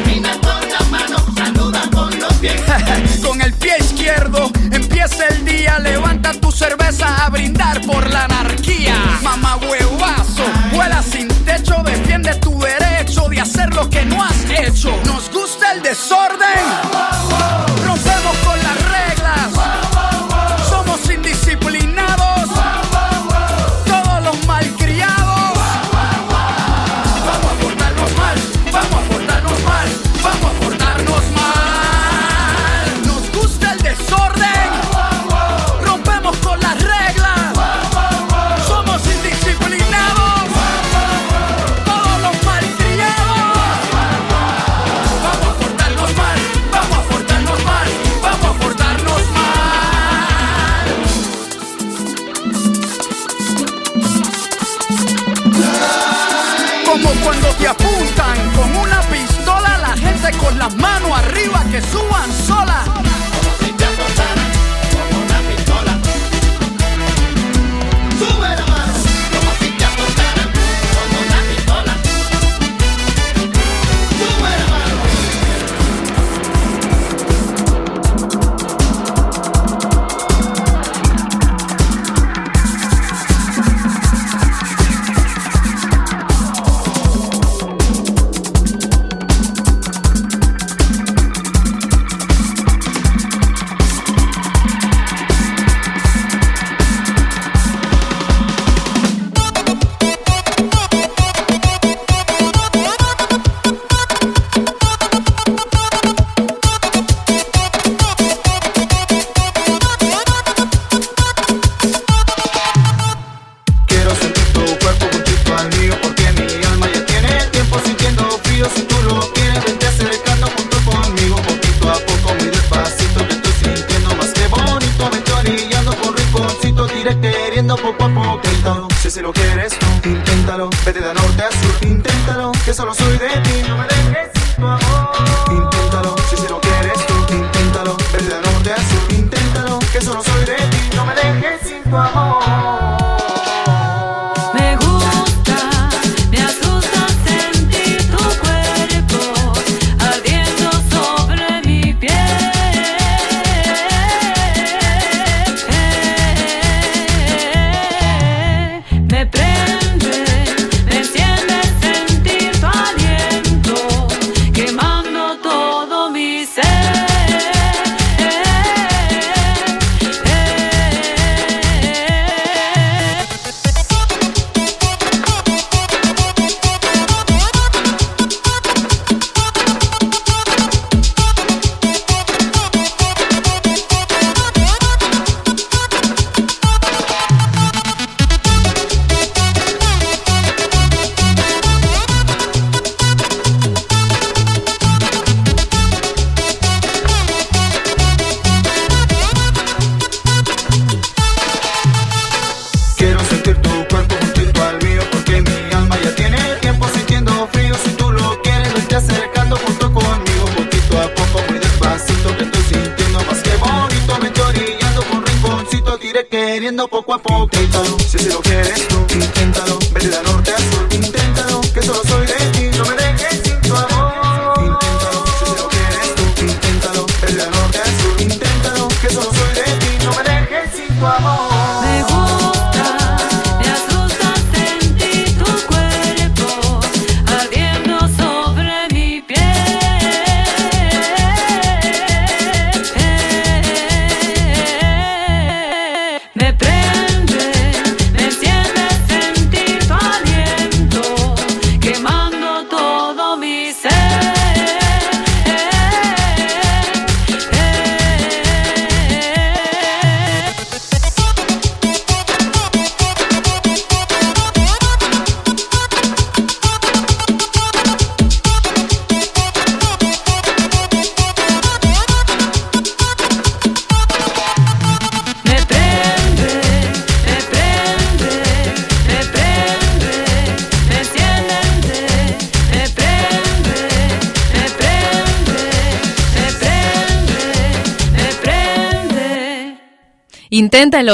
con 3.23 3.39
el 3.41 3.53
pie 3.53 3.75
izquierdo 3.79 4.49
empieza 4.71 5.27
el 5.27 5.45
día. 5.45 5.77
Levanta 5.79 6.33
tu 6.33 6.51
cerveza 6.51 7.25
a 7.25 7.29
brindar 7.29 7.81
por 7.85 8.09
la 8.09 8.25
anarquía. 8.25 8.95
Mamá 9.21 9.57
huevazo, 9.57 10.43
vuela 10.73 11.03
sin 11.03 11.27
techo. 11.45 11.83
Defiende 11.85 12.33
tu 12.35 12.59
derecho 12.59 13.29
de 13.29 13.41
hacer 13.41 13.73
lo 13.73 13.87
que 13.89 14.05
no 14.05 14.23
has 14.23 14.49
hecho. 14.49 14.91
Nos 15.05 15.29
gusta 15.31 15.71
el 15.73 15.83
desorden. 15.83 17.70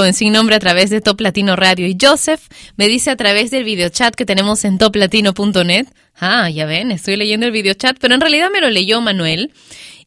En 0.06 0.14
Sin 0.14 0.34
Nombre 0.34 0.56
a 0.56 0.60
través 0.60 0.90
de 0.90 1.02
Top 1.02 1.20
Latino 1.22 1.56
Radio. 1.56 1.88
Y 1.88 1.98
Joseph 2.00 2.42
me 2.76 2.88
dice 2.88 3.10
a 3.10 3.16
través 3.16 3.52
del 3.52 3.64
videochat 3.64 4.16
que 4.16 4.26
tenemos 4.26 4.66
en 4.66 4.78
toplatino.net. 4.78 5.88
Ah, 6.20 6.50
ya 6.50 6.66
ven, 6.66 6.92
estoy 6.92 7.16
leyendo 7.16 7.46
el 7.46 7.52
videochat, 7.52 7.98
pero 8.00 8.14
en 8.16 8.22
realidad 8.22 8.50
me 8.52 8.62
lo 8.62 8.70
leyó 8.70 9.02
Manuel 9.02 9.52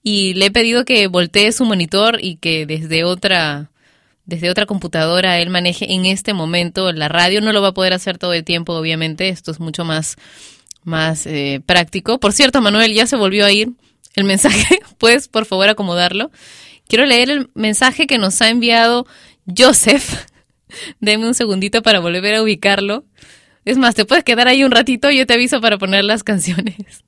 y 0.03 0.35
le 0.35 0.47
he 0.47 0.51
pedido 0.51 0.85
que 0.85 1.07
voltee 1.07 1.53
su 1.53 1.65
monitor 1.65 2.19
y 2.21 2.37
que 2.37 2.67
desde 2.67 3.05
otra 3.05 3.71
desde 4.25 4.51
otra 4.51 4.67
computadora 4.67 5.39
él 5.41 5.51
maneje 5.51 5.93
en 5.93 6.07
este 6.07 6.35
momento 6.35 6.93
la 6.93 7.09
radio. 7.09 7.41
No 7.41 7.53
lo 7.53 7.62
va 7.62 7.69
a 7.69 7.75
poder 7.75 7.93
hacer 7.93 8.19
todo 8.19 8.33
el 8.33 8.45
tiempo, 8.45 8.75
obviamente. 8.75 9.29
Esto 9.29 9.51
es 9.51 9.61
mucho 9.61 9.85
más 9.85 10.17
más 10.85 11.27
eh, 11.27 11.61
práctico. 11.65 12.19
Por 12.19 12.33
cierto, 12.33 12.61
Manuel 12.61 12.95
ya 12.95 13.07
se 13.07 13.17
volvió 13.17 13.45
a 13.45 13.53
ir 13.53 13.71
el 14.15 14.25
mensaje. 14.25 14.81
¿Puedes, 14.99 15.29
por 15.29 15.47
favor, 15.47 15.69
acomodarlo? 15.69 16.31
Quiero 16.89 17.07
leer 17.07 17.31
el 17.31 17.51
mensaje 17.55 18.07
que 18.07 18.19
nos 18.19 18.41
ha 18.43 18.49
enviado 18.49 19.07
Joseph. 19.57 20.27
Deme 21.01 21.27
un 21.27 21.35
segundito 21.35 21.83
para 21.83 22.01
volver 22.01 22.35
a 22.35 22.43
ubicarlo. 22.43 23.05
Es 23.65 23.77
más, 23.77 23.95
te 23.95 24.05
puedes 24.05 24.25
quedar 24.25 24.49
ahí 24.49 24.65
un 24.65 24.71
ratito, 24.71 25.11
yo 25.11 25.27
te 25.27 25.35
aviso 25.35 25.61
para 25.61 25.79
poner 25.79 26.05
las 26.05 26.25
canciones. 26.25 27.05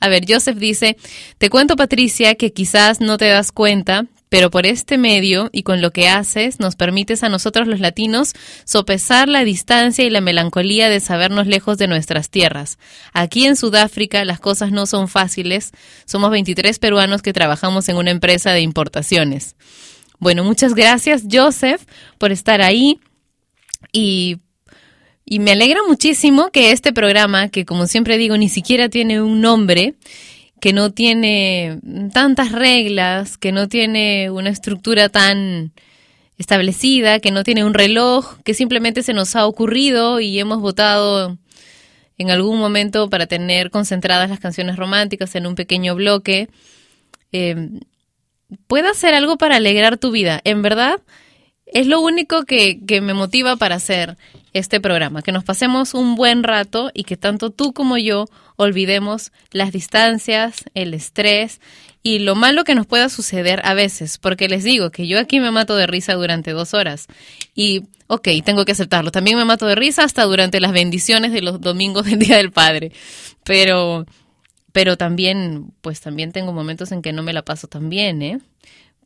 A 0.00 0.08
ver, 0.08 0.24
Joseph 0.28 0.58
dice, 0.58 0.96
te 1.38 1.48
cuento 1.48 1.76
Patricia 1.76 2.34
que 2.34 2.52
quizás 2.52 3.00
no 3.00 3.16
te 3.16 3.28
das 3.28 3.50
cuenta, 3.50 4.06
pero 4.28 4.50
por 4.50 4.66
este 4.66 4.98
medio 4.98 5.48
y 5.52 5.62
con 5.62 5.80
lo 5.80 5.92
que 5.92 6.08
haces 6.08 6.58
nos 6.58 6.76
permites 6.76 7.22
a 7.22 7.28
nosotros 7.28 7.68
los 7.68 7.80
latinos 7.80 8.32
sopesar 8.64 9.28
la 9.28 9.44
distancia 9.44 10.04
y 10.04 10.10
la 10.10 10.20
melancolía 10.20 10.88
de 10.88 11.00
sabernos 11.00 11.46
lejos 11.46 11.78
de 11.78 11.86
nuestras 11.86 12.30
tierras. 12.30 12.78
Aquí 13.12 13.46
en 13.46 13.56
Sudáfrica 13.56 14.24
las 14.24 14.40
cosas 14.40 14.72
no 14.72 14.86
son 14.86 15.08
fáciles, 15.08 15.70
somos 16.04 16.30
23 16.32 16.78
peruanos 16.80 17.22
que 17.22 17.32
trabajamos 17.32 17.88
en 17.88 17.96
una 17.96 18.10
empresa 18.10 18.50
de 18.50 18.60
importaciones. 18.60 19.54
Bueno, 20.18 20.44
muchas 20.44 20.74
gracias 20.74 21.24
Joseph 21.30 21.82
por 22.18 22.32
estar 22.32 22.62
ahí. 22.62 23.00
Y 23.92 24.38
y 25.26 25.38
me 25.38 25.52
alegra 25.52 25.80
muchísimo 25.88 26.50
que 26.50 26.70
este 26.70 26.92
programa, 26.92 27.48
que 27.48 27.64
como 27.64 27.86
siempre 27.86 28.18
digo, 28.18 28.36
ni 28.36 28.48
siquiera 28.48 28.90
tiene 28.90 29.22
un 29.22 29.40
nombre, 29.40 29.94
que 30.60 30.72
no 30.72 30.92
tiene 30.92 31.78
tantas 32.12 32.52
reglas, 32.52 33.38
que 33.38 33.50
no 33.50 33.68
tiene 33.68 34.30
una 34.30 34.50
estructura 34.50 35.08
tan 35.08 35.72
establecida, 36.36 37.20
que 37.20 37.30
no 37.30 37.42
tiene 37.42 37.64
un 37.64 37.74
reloj, 37.74 38.38
que 38.44 38.54
simplemente 38.54 39.02
se 39.02 39.14
nos 39.14 39.34
ha 39.34 39.46
ocurrido 39.46 40.20
y 40.20 40.38
hemos 40.38 40.60
votado 40.60 41.38
en 42.18 42.30
algún 42.30 42.58
momento 42.58 43.08
para 43.08 43.26
tener 43.26 43.70
concentradas 43.70 44.28
las 44.28 44.40
canciones 44.40 44.76
románticas 44.76 45.34
en 45.36 45.46
un 45.46 45.54
pequeño 45.54 45.94
bloque, 45.94 46.48
eh, 47.32 47.70
pueda 48.66 48.90
hacer 48.90 49.14
algo 49.14 49.36
para 49.36 49.56
alegrar 49.56 49.98
tu 49.98 50.10
vida. 50.10 50.40
En 50.44 50.62
verdad, 50.62 51.00
es 51.66 51.86
lo 51.86 52.00
único 52.00 52.44
que, 52.44 52.80
que 52.86 53.00
me 53.00 53.14
motiva 53.14 53.56
para 53.56 53.76
hacer 53.76 54.16
este 54.54 54.80
programa, 54.80 55.22
que 55.22 55.32
nos 55.32 55.44
pasemos 55.44 55.94
un 55.94 56.14
buen 56.14 56.44
rato 56.44 56.90
y 56.94 57.04
que 57.04 57.16
tanto 57.16 57.50
tú 57.50 57.72
como 57.72 57.98
yo 57.98 58.26
olvidemos 58.56 59.32
las 59.50 59.72
distancias, 59.72 60.64
el 60.74 60.94
estrés 60.94 61.60
y 62.04 62.20
lo 62.20 62.36
malo 62.36 62.64
que 62.64 62.76
nos 62.76 62.86
pueda 62.86 63.08
suceder 63.08 63.60
a 63.64 63.74
veces, 63.74 64.18
porque 64.18 64.48
les 64.48 64.62
digo 64.62 64.90
que 64.90 65.08
yo 65.08 65.18
aquí 65.18 65.40
me 65.40 65.50
mato 65.50 65.74
de 65.74 65.86
risa 65.86 66.14
durante 66.14 66.52
dos 66.52 66.74
horas 66.74 67.08
y, 67.54 67.82
ok, 68.06 68.28
tengo 68.44 68.64
que 68.64 68.72
aceptarlo, 68.72 69.10
también 69.10 69.36
me 69.36 69.44
mato 69.44 69.66
de 69.66 69.74
risa 69.74 70.04
hasta 70.04 70.22
durante 70.24 70.60
las 70.60 70.72
bendiciones 70.72 71.32
de 71.32 71.42
los 71.42 71.60
domingos 71.60 72.06
del 72.06 72.20
Día 72.20 72.36
del 72.36 72.52
Padre, 72.52 72.92
pero, 73.42 74.06
pero 74.74 74.96
también, 74.96 75.72
pues 75.82 76.00
también 76.00 76.32
tengo 76.32 76.52
momentos 76.52 76.90
en 76.90 77.00
que 77.00 77.12
no 77.12 77.22
me 77.22 77.32
la 77.32 77.44
paso 77.44 77.68
tan 77.68 77.88
bien, 77.88 78.22
¿eh? 78.22 78.40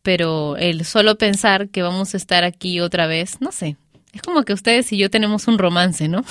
Pero 0.03 0.57
el 0.57 0.87
solo 0.87 1.19
pensar 1.19 1.69
que 1.69 1.83
vamos 1.83 2.15
a 2.15 2.17
estar 2.17 2.43
aquí 2.43 2.81
otra 2.81 3.07
vez, 3.07 3.43
no 3.43 3.53
sé, 3.53 3.77
es 4.15 4.23
como 4.23 4.45
que 4.45 4.55
ustedes 4.55 4.91
y 4.95 4.97
yo 4.97 5.11
tenemos 5.11 5.47
un 5.47 5.59
romance, 5.59 6.09
¿no? 6.09 6.25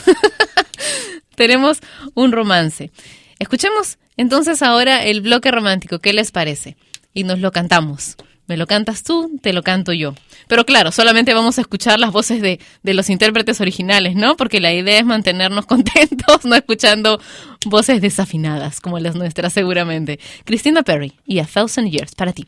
tenemos 1.35 1.81
un 2.15 2.31
romance. 2.31 2.89
Escuchemos 3.37 3.99
entonces 4.17 4.63
ahora 4.63 5.05
el 5.05 5.21
bloque 5.21 5.51
romántico, 5.51 5.99
¿qué 5.99 6.13
les 6.13 6.31
parece? 6.31 6.75
Y 7.13 7.23
nos 7.23 7.37
lo 7.37 7.51
cantamos. 7.51 8.15
Me 8.47 8.57
lo 8.57 8.65
cantas 8.65 9.03
tú, 9.03 9.37
te 9.43 9.53
lo 9.53 9.61
canto 9.61 9.93
yo. 9.93 10.15
Pero 10.47 10.65
claro, 10.65 10.91
solamente 10.91 11.33
vamos 11.33 11.57
a 11.57 11.61
escuchar 11.61 11.99
las 11.99 12.11
voces 12.11 12.41
de, 12.41 12.59
de 12.83 12.93
los 12.93 13.09
intérpretes 13.09 13.61
originales, 13.61 14.15
¿no? 14.15 14.35
Porque 14.35 14.59
la 14.59 14.73
idea 14.73 14.99
es 14.99 15.05
mantenernos 15.05 15.65
contentos, 15.67 16.45
no 16.45 16.55
escuchando 16.55 17.19
voces 17.65 18.01
desafinadas 18.01 18.81
como 18.81 18.99
las 18.99 19.15
nuestras 19.15 19.53
seguramente. 19.53 20.19
Christina 20.45 20.83
Perry 20.83 21.13
y 21.25 21.39
A 21.39 21.45
Thousand 21.45 21.89
Years 21.89 22.15
para 22.15 22.33
ti. 22.33 22.47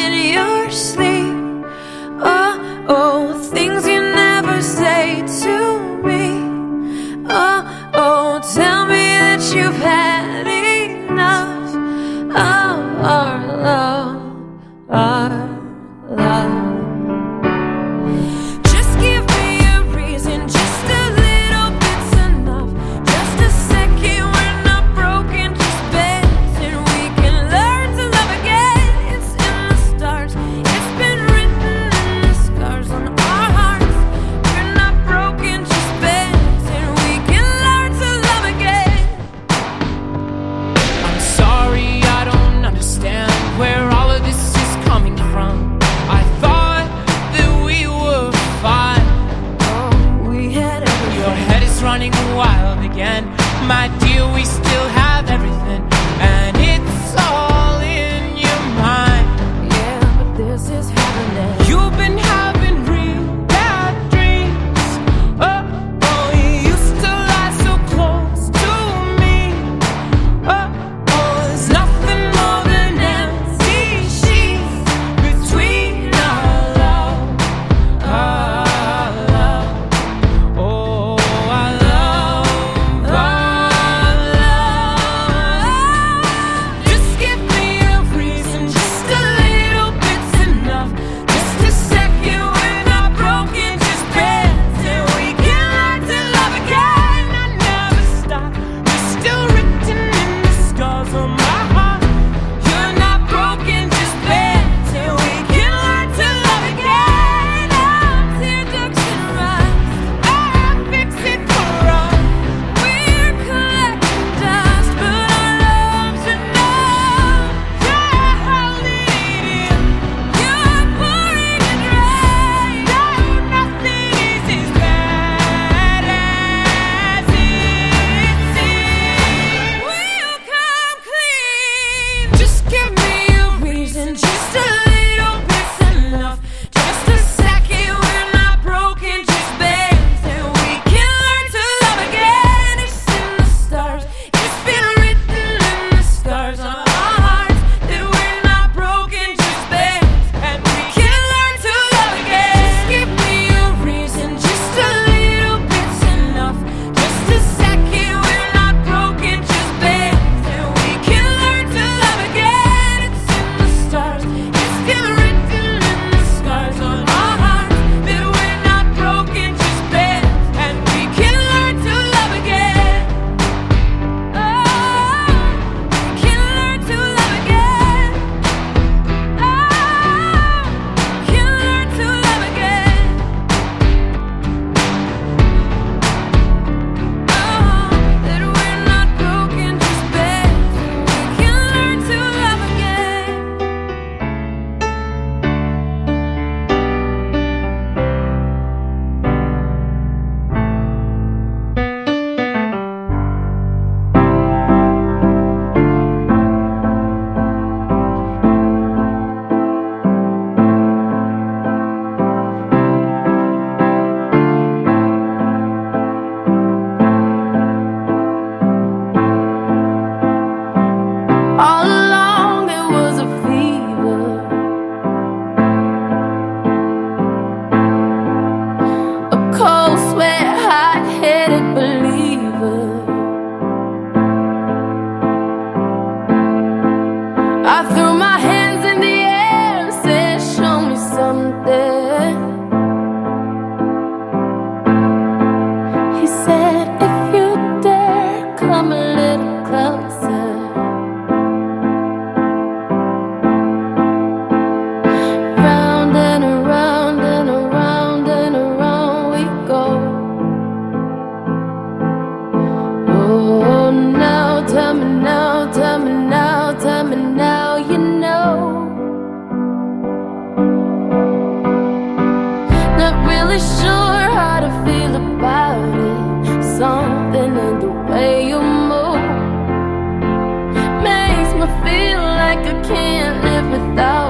like 282.55 282.67
I 282.67 282.81
can't 282.83 283.43
live 283.45 283.67
without 283.71 284.20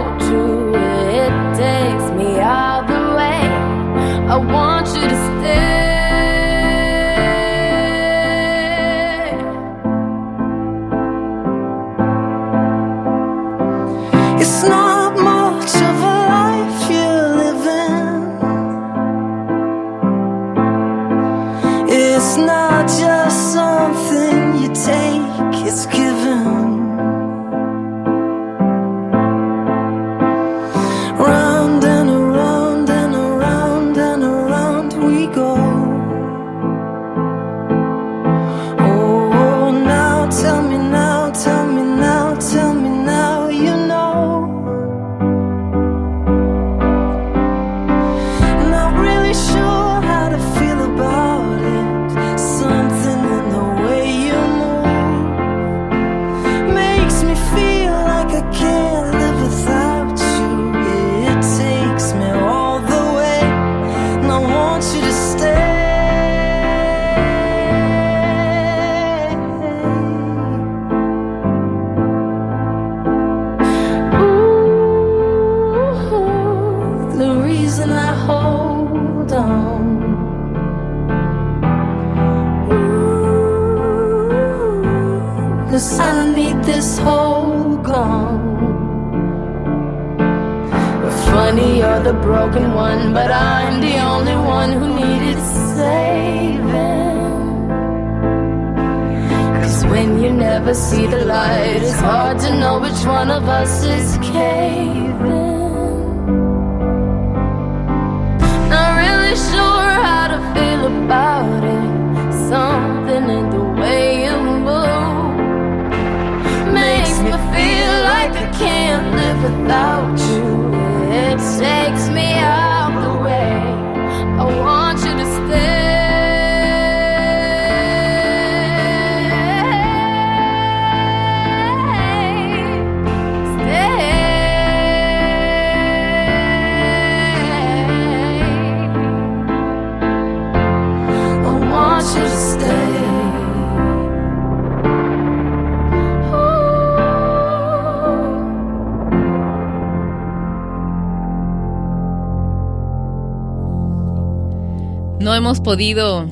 podido 155.72 156.28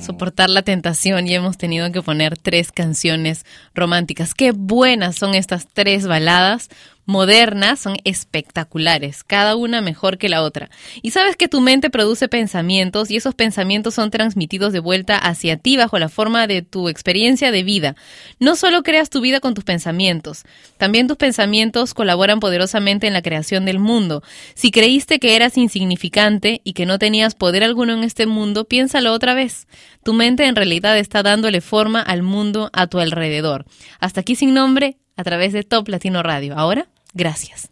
soportar 0.00 0.48
la 0.48 0.62
tentación 0.62 1.26
y 1.26 1.34
hemos 1.34 1.58
tenido 1.58 1.92
que 1.92 2.00
poner 2.00 2.38
tres 2.38 2.72
canciones 2.72 3.44
románticas. 3.74 4.32
Qué 4.32 4.52
buenas 4.52 5.16
son 5.16 5.34
estas 5.34 5.66
tres 5.70 6.06
baladas 6.06 6.70
modernas, 7.08 7.80
son 7.80 7.96
espectaculares, 8.04 9.24
cada 9.24 9.56
una 9.56 9.80
mejor 9.80 10.18
que 10.18 10.28
la 10.28 10.42
otra. 10.42 10.68
Y 11.00 11.10
sabes 11.12 11.36
que 11.36 11.48
tu 11.48 11.62
mente 11.62 11.88
produce 11.88 12.28
pensamientos 12.28 13.10
y 13.10 13.16
esos 13.16 13.34
pensamientos 13.34 13.94
son 13.94 14.10
transmitidos 14.10 14.74
de 14.74 14.80
vuelta 14.80 15.16
hacia 15.16 15.56
ti 15.56 15.78
bajo 15.78 15.98
la 15.98 16.10
forma 16.10 16.46
de 16.46 16.60
tu 16.60 16.90
experiencia 16.90 17.50
de 17.50 17.62
vida. 17.62 17.96
No 18.40 18.56
solo 18.56 18.82
creas 18.82 19.08
tu 19.08 19.22
vida 19.22 19.40
con 19.40 19.54
tus 19.54 19.64
pensamientos, 19.64 20.44
también 20.76 21.06
tus 21.06 21.16
pensamientos 21.16 21.94
colaboran 21.94 22.40
poderosamente 22.40 23.06
en 23.06 23.14
la 23.14 23.22
creación 23.22 23.64
del 23.64 23.78
mundo. 23.78 24.22
Si 24.52 24.70
creíste 24.70 25.18
que 25.18 25.34
eras 25.34 25.56
insignificante 25.56 26.60
y 26.62 26.74
que 26.74 26.84
no 26.84 26.98
tenías 26.98 27.34
poder 27.34 27.64
alguno 27.64 27.94
en 27.94 28.04
este 28.04 28.26
mundo, 28.26 28.66
piénsalo 28.66 29.14
otra 29.14 29.32
vez. 29.32 29.66
Tu 30.04 30.12
mente 30.12 30.44
en 30.44 30.56
realidad 30.56 30.98
está 30.98 31.22
dándole 31.22 31.62
forma 31.62 32.02
al 32.02 32.22
mundo 32.22 32.68
a 32.74 32.86
tu 32.86 32.98
alrededor. 32.98 33.64
Hasta 33.98 34.20
aquí 34.20 34.34
sin 34.34 34.52
nombre, 34.52 34.98
a 35.16 35.24
través 35.24 35.54
de 35.54 35.62
Top 35.64 35.88
Latino 35.88 36.22
Radio. 36.22 36.54
Ahora, 36.56 36.86
gracias. 37.18 37.68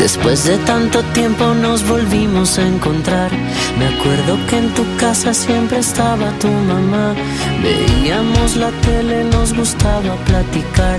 Después 0.00 0.44
de 0.44 0.56
tanto 0.58 1.02
tiempo 1.12 1.52
nos 1.54 1.86
volvimos 1.86 2.58
a 2.58 2.66
encontrar. 2.66 3.30
Me 3.78 3.88
acuerdo 3.88 4.38
que 4.48 4.56
en 4.56 4.72
tu 4.72 4.84
casa 4.96 5.34
siempre 5.34 5.80
estaba 5.80 6.30
tu 6.38 6.48
mamá. 6.48 7.14
Veíamos 7.62 8.56
la 8.56 8.70
tele, 8.80 9.24
nos 9.24 9.52
gustaba 9.52 10.16
platicar 10.24 10.98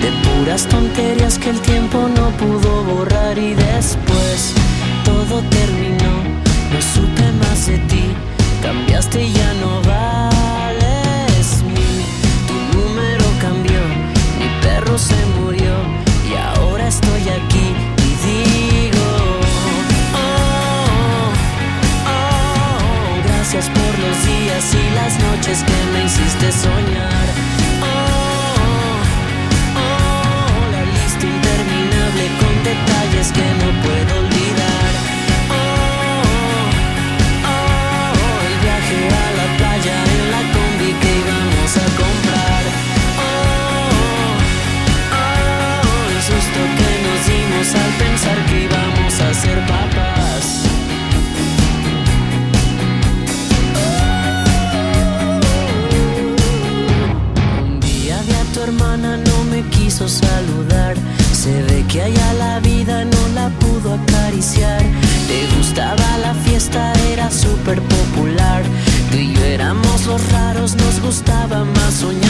de 0.00 0.10
puras 0.24 0.66
tonterías 0.66 1.38
que 1.38 1.50
el 1.50 1.60
tiempo 1.60 2.08
no 2.08 2.30
pudo 2.30 2.84
borrar. 2.84 3.38
Y 3.38 3.54
después 3.54 4.54
todo 5.04 5.42
terminó, 5.42 6.12
no 6.72 6.80
supe 6.94 7.32
más 7.42 7.66
de 7.66 7.78
ti. 7.90 8.04
Cambiaste 8.62 9.24
y 9.24 9.32
ya 9.32 9.52
no 9.54 9.80
vales 9.82 11.62
mil. 11.64 11.98
Tu 12.48 12.54
número 12.76 13.24
cambió, 13.40 13.80
mi 14.38 14.48
perro 14.62 14.98
se 14.98 15.16
murió 15.38 15.74
y 16.30 16.34
ahora 16.34 16.88
estoy 16.88 17.22
aquí 17.38 17.66
y 18.06 18.10
digo, 18.26 19.06
oh, 20.14 21.32
oh, 22.06 23.26
gracias 23.26 23.68
por 23.68 23.92
los 24.04 24.16
días 24.26 24.64
y 24.74 24.94
las 24.94 25.12
noches 25.18 25.62
que 25.64 25.78
me 25.92 26.04
hiciste 26.04 26.52
soñar. 26.52 27.59
Con 32.38 32.54
detalles 32.64 33.32
que 33.32 33.46
no 33.60 33.68
puedo 33.84 34.12
olvidar. 34.22 34.90
Oh, 35.58 36.22
oh, 37.52 38.36
el 38.48 38.56
viaje 38.64 38.98
a 39.08 39.26
la 39.40 39.46
playa 39.58 39.96
en 40.16 40.24
la 40.34 40.42
combi 40.54 40.90
que 41.02 41.10
íbamos 41.22 41.70
a 41.76 41.86
comprar. 42.02 42.62
Oh, 43.26 44.32
oh, 45.20 46.02
el 46.14 46.20
susto 46.30 46.60
que 46.78 46.90
nos 47.06 47.20
dimos 47.30 47.66
al 47.82 47.92
pensar 48.04 48.38
que 48.46 48.56
íbamos 48.68 49.12
a 49.20 49.34
ser 49.34 49.58
papás. 49.66 50.70
Hermana, 58.62 59.16
no 59.16 59.44
me 59.44 59.62
quiso 59.70 60.06
saludar. 60.06 60.94
Se 61.40 61.62
ve 61.62 61.82
que 61.88 62.02
allá 62.02 62.34
la 62.34 62.60
vida 62.60 63.02
no 63.02 63.28
la 63.34 63.48
pudo 63.60 63.94
acariciar. 63.94 64.82
Te 65.26 65.46
gustaba 65.56 66.18
la 66.18 66.34
fiesta, 66.34 66.92
era 67.10 67.30
súper 67.30 67.80
popular. 67.80 68.62
Tú 69.10 69.16
y 69.16 69.32
yo 69.32 69.42
éramos 69.44 70.04
los 70.04 70.20
raros, 70.32 70.76
nos 70.76 71.00
gustaba 71.00 71.64
más 71.64 71.94
soñar. 71.94 72.29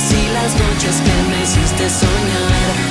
días 0.00 0.12
y 0.12 0.32
las 0.32 0.54
noches 0.54 1.00
que 1.02 1.30
me 1.30 1.42
hiciste 1.42 1.90
soñar. 1.90 2.89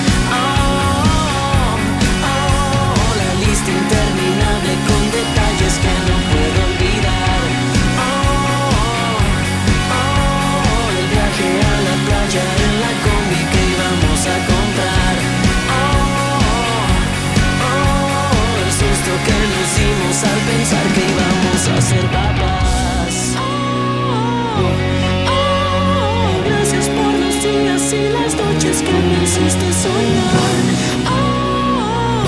Noches 28.59 28.81
que 28.81 28.91
me 28.91 29.23
hiciste 29.23 29.71
soñar. 29.71 30.63
Oh, 31.07 32.23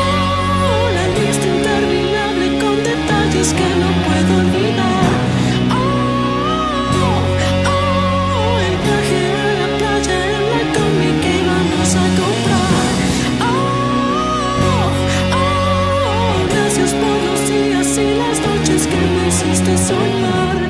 oh, 0.00 0.90
la 0.96 1.06
lista 1.18 1.46
interminable 1.46 2.46
con 2.58 2.76
detalles 2.82 3.52
que 3.52 3.68
no 3.82 3.88
puedo 4.06 4.32
olvidar. 4.40 5.12
Oh, 5.70 5.82
oh, 7.72 8.58
el 8.68 8.76
viaje 8.84 9.22
a 9.34 9.48
la 9.60 9.68
playa 9.78 10.18
en 10.38 10.44
la 10.54 10.62
combi 10.74 11.10
que 11.20 11.30
íbamos 11.42 11.90
a 11.94 12.06
comprar. 12.20 12.94
Oh, 13.50 13.52
oh, 15.36 16.36
gracias 16.54 16.90
por 16.94 17.16
los 17.26 17.40
días 17.50 17.88
y 17.98 18.08
las 18.16 18.36
noches 18.48 18.80
que 18.86 19.00
me 19.14 19.28
hiciste 19.28 19.72
soñar. 19.76 20.69